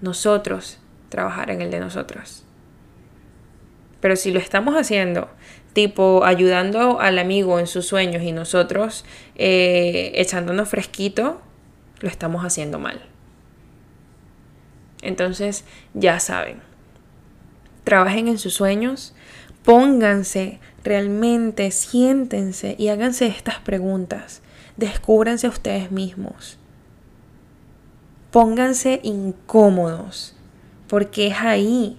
nosotros 0.00 0.78
trabajar 1.08 1.50
en 1.50 1.62
el 1.62 1.70
de 1.70 1.80
nosotros. 1.80 2.44
Pero 4.00 4.16
si 4.16 4.32
lo 4.32 4.40
estamos 4.40 4.74
haciendo, 4.74 5.30
tipo 5.72 6.24
ayudando 6.24 7.00
al 7.00 7.18
amigo 7.18 7.58
en 7.60 7.68
sus 7.68 7.86
sueños 7.86 8.22
y 8.22 8.32
nosotros 8.32 9.04
eh, 9.36 10.12
echándonos 10.16 10.68
fresquito, 10.68 11.40
lo 12.02 12.08
estamos 12.08 12.44
haciendo 12.44 12.78
mal. 12.78 13.00
Entonces, 15.00 15.64
ya 15.94 16.20
saben, 16.20 16.60
trabajen 17.84 18.28
en 18.28 18.38
sus 18.38 18.54
sueños, 18.54 19.14
pónganse 19.64 20.60
realmente, 20.84 21.70
siéntense 21.70 22.76
y 22.78 22.88
háganse 22.88 23.26
estas 23.26 23.58
preguntas. 23.60 24.42
Descúbranse 24.76 25.48
ustedes 25.48 25.90
mismos. 25.90 26.58
Pónganse 28.30 29.00
incómodos, 29.02 30.34
porque 30.88 31.28
es 31.28 31.38
ahí 31.40 31.98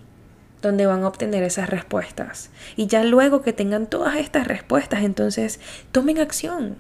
donde 0.62 0.86
van 0.86 1.04
a 1.04 1.08
obtener 1.08 1.44
esas 1.44 1.70
respuestas. 1.70 2.50
Y 2.76 2.88
ya 2.88 3.04
luego 3.04 3.42
que 3.42 3.54
tengan 3.54 3.88
todas 3.88 4.16
estas 4.16 4.48
respuestas, 4.48 5.04
entonces 5.04 5.60
tomen 5.92 6.20
acción. 6.20 6.78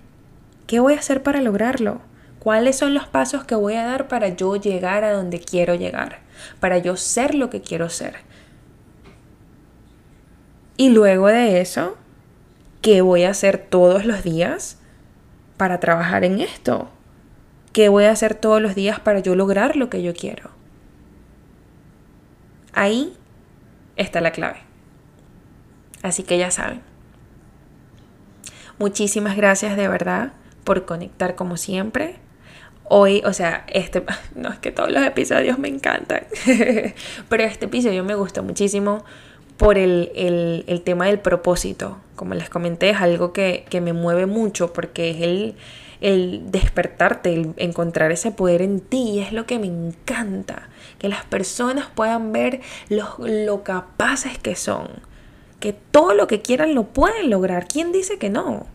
¿Qué 0.65 0.79
voy 0.79 0.93
a 0.93 0.99
hacer 0.99 1.21
para 1.21 1.41
lograrlo? 1.41 2.01
¿Cuáles 2.43 2.77
son 2.77 2.93
los 2.93 3.08
pasos 3.08 3.45
que 3.45 3.56
voy 3.56 3.75
a 3.75 3.86
dar 3.86 4.10
para 4.10 4.27
yo 4.27 4.58
llegar 4.58 5.06
a 5.06 5.13
donde 5.13 5.39
quiero 5.39 5.75
llegar? 5.75 6.19
Para 6.60 6.77
yo 6.77 6.97
ser 6.97 7.36
lo 7.36 7.49
que 7.49 7.62
quiero 7.62 7.89
ser. 7.89 8.17
Y 10.75 10.89
luego 10.89 11.27
de 11.27 11.62
eso, 11.62 11.95
¿qué 12.82 12.99
voy 12.99 13.23
a 13.23 13.29
hacer 13.29 13.58
todos 13.69 14.03
los 14.03 14.23
días 14.23 14.77
para 15.56 15.79
trabajar 15.79 16.25
en 16.25 16.41
esto? 16.41 16.89
¿Qué 17.71 17.88
voy 17.88 18.03
a 18.03 18.12
hacer 18.12 18.36
todos 18.36 18.62
los 18.62 18.75
días 18.75 18.99
para 18.99 19.19
yo 19.19 19.36
lograr 19.36 19.77
lo 19.77 19.89
que 19.89 20.03
yo 20.03 20.13
quiero? 20.13 20.49
Ahí 22.73 23.15
está 23.95 24.19
la 24.19 24.32
clave. 24.32 24.58
Así 26.01 26.23
que 26.23 26.38
ya 26.38 26.51
saben. 26.51 26.82
Muchísimas 28.79 29.38
gracias 29.38 29.77
de 29.77 29.88
verdad 29.88 30.34
por 30.65 30.84
conectar 30.84 31.36
como 31.36 31.56
siempre 31.56 32.19
hoy, 32.95 33.23
o 33.25 33.34
sea, 33.34 33.65
este, 33.69 34.03
no 34.36 34.49
es 34.49 34.60
que 34.60 34.71
todos 34.71 34.91
los 34.91 35.03
episodios 35.03 35.58
me 35.58 35.67
encantan, 35.67 36.25
pero 37.29 37.43
este 37.43 37.65
episodio 37.65 38.03
me 38.03 38.13
gusta 38.13 38.43
muchísimo 38.43 39.03
por 39.58 39.79
el, 39.79 40.12
el, 40.67 40.82
tema 40.82 41.08
del 41.08 41.19
propósito. 41.19 41.97
Como 42.15 42.36
les 42.36 42.49
comenté, 42.49 42.91
es 42.91 43.01
algo 43.01 43.34
que, 43.34 43.65
que 43.69 43.82
me 43.82 43.93
mueve 43.93 44.27
mucho 44.27 44.73
porque 44.73 45.10
es 45.10 45.21
el, 45.21 45.56
el 46.01 46.51
despertarte, 46.51 47.34
el 47.34 47.53
encontrar 47.58 48.12
ese 48.12 48.32
poder 48.32 48.62
en 48.62 48.79
ti, 48.79 49.13
y 49.13 49.19
es 49.21 49.34
lo 49.34 49.47
que 49.47 49.58
me 49.58 49.67
encanta, 49.67 50.69
que 50.99 51.08
las 51.08 51.25
personas 51.25 51.88
puedan 51.93 52.32
ver 52.32 52.62
lo 52.89 53.63
capaces 53.63 54.38
que 54.38 54.56
son, 54.56 54.89
que 55.60 55.73
todo 55.73 56.13
lo 56.13 56.27
que 56.27 56.41
quieran 56.41 56.75
lo 56.75 56.84
pueden 56.84 57.32
lograr. 57.32 57.67
¿Quién 57.67 57.91
dice 57.91 58.19
que 58.19 58.29
no? 58.29 58.67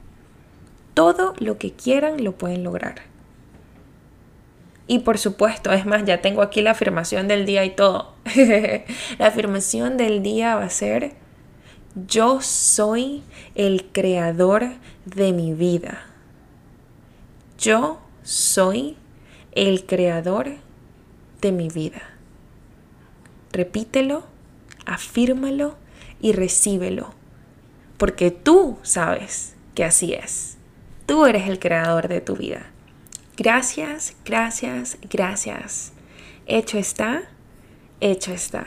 Todo 0.94 1.34
lo 1.38 1.58
que 1.58 1.72
quieran 1.72 2.24
lo 2.24 2.32
pueden 2.32 2.64
lograr. 2.64 3.07
Y 4.90 5.00
por 5.00 5.18
supuesto, 5.18 5.70
es 5.70 5.84
más, 5.84 6.04
ya 6.06 6.22
tengo 6.22 6.40
aquí 6.40 6.62
la 6.62 6.70
afirmación 6.70 7.28
del 7.28 7.44
día 7.44 7.62
y 7.66 7.76
todo. 7.76 8.14
la 9.18 9.26
afirmación 9.26 9.98
del 9.98 10.22
día 10.22 10.56
va 10.56 10.64
a 10.64 10.70
ser, 10.70 11.12
yo 12.06 12.40
soy 12.40 13.22
el 13.54 13.84
creador 13.92 14.70
de 15.04 15.32
mi 15.32 15.52
vida. 15.52 16.06
Yo 17.58 18.00
soy 18.22 18.96
el 19.52 19.84
creador 19.84 20.56
de 21.42 21.52
mi 21.52 21.68
vida. 21.68 22.02
Repítelo, 23.52 24.24
afírmalo 24.86 25.76
y 26.20 26.32
recíbelo. 26.32 27.12
Porque 27.98 28.30
tú 28.30 28.78
sabes 28.82 29.54
que 29.74 29.84
así 29.84 30.14
es. 30.14 30.56
Tú 31.04 31.26
eres 31.26 31.46
el 31.46 31.58
creador 31.58 32.08
de 32.08 32.22
tu 32.22 32.36
vida. 32.36 32.70
Gracias, 33.38 34.16
gracias, 34.24 34.98
gracias. 35.08 35.92
Hecho 36.46 36.76
está, 36.76 37.22
hecho 38.00 38.32
está. 38.32 38.66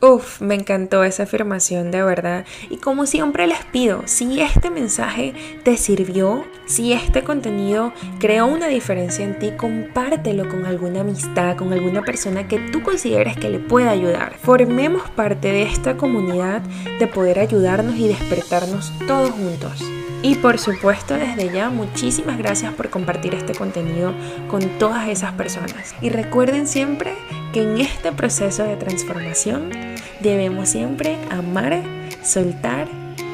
Uf, 0.00 0.40
me 0.40 0.54
encantó 0.54 1.02
esa 1.02 1.24
afirmación 1.24 1.90
de 1.90 2.04
verdad. 2.04 2.44
Y 2.70 2.76
como 2.76 3.06
siempre 3.06 3.48
les 3.48 3.64
pido, 3.64 4.02
si 4.04 4.40
este 4.40 4.70
mensaje 4.70 5.34
te 5.64 5.76
sirvió, 5.76 6.44
si 6.66 6.92
este 6.92 7.24
contenido 7.24 7.92
creó 8.20 8.46
una 8.46 8.68
diferencia 8.68 9.24
en 9.24 9.40
ti, 9.40 9.50
compártelo 9.56 10.48
con 10.48 10.66
alguna 10.66 11.00
amistad, 11.00 11.56
con 11.56 11.72
alguna 11.72 12.02
persona 12.02 12.46
que 12.46 12.60
tú 12.60 12.84
consideres 12.84 13.36
que 13.36 13.50
le 13.50 13.58
pueda 13.58 13.90
ayudar. 13.90 14.36
Formemos 14.38 15.10
parte 15.10 15.50
de 15.50 15.62
esta 15.62 15.96
comunidad 15.96 16.60
de 17.00 17.08
poder 17.08 17.40
ayudarnos 17.40 17.96
y 17.96 18.06
despertarnos 18.06 18.92
todos 19.08 19.30
juntos. 19.30 19.82
Y 20.26 20.34
por 20.34 20.58
supuesto, 20.58 21.14
desde 21.14 21.52
ya, 21.52 21.70
muchísimas 21.70 22.36
gracias 22.36 22.74
por 22.74 22.90
compartir 22.90 23.32
este 23.36 23.54
contenido 23.54 24.12
con 24.48 24.60
todas 24.76 25.08
esas 25.08 25.32
personas. 25.34 25.94
Y 26.00 26.08
recuerden 26.08 26.66
siempre 26.66 27.14
que 27.52 27.62
en 27.62 27.80
este 27.80 28.10
proceso 28.10 28.64
de 28.64 28.74
transformación 28.74 29.70
debemos 30.18 30.68
siempre 30.68 31.16
amar, 31.30 31.80
soltar 32.24 32.88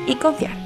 y 0.06 0.16
confiar. 0.16 0.61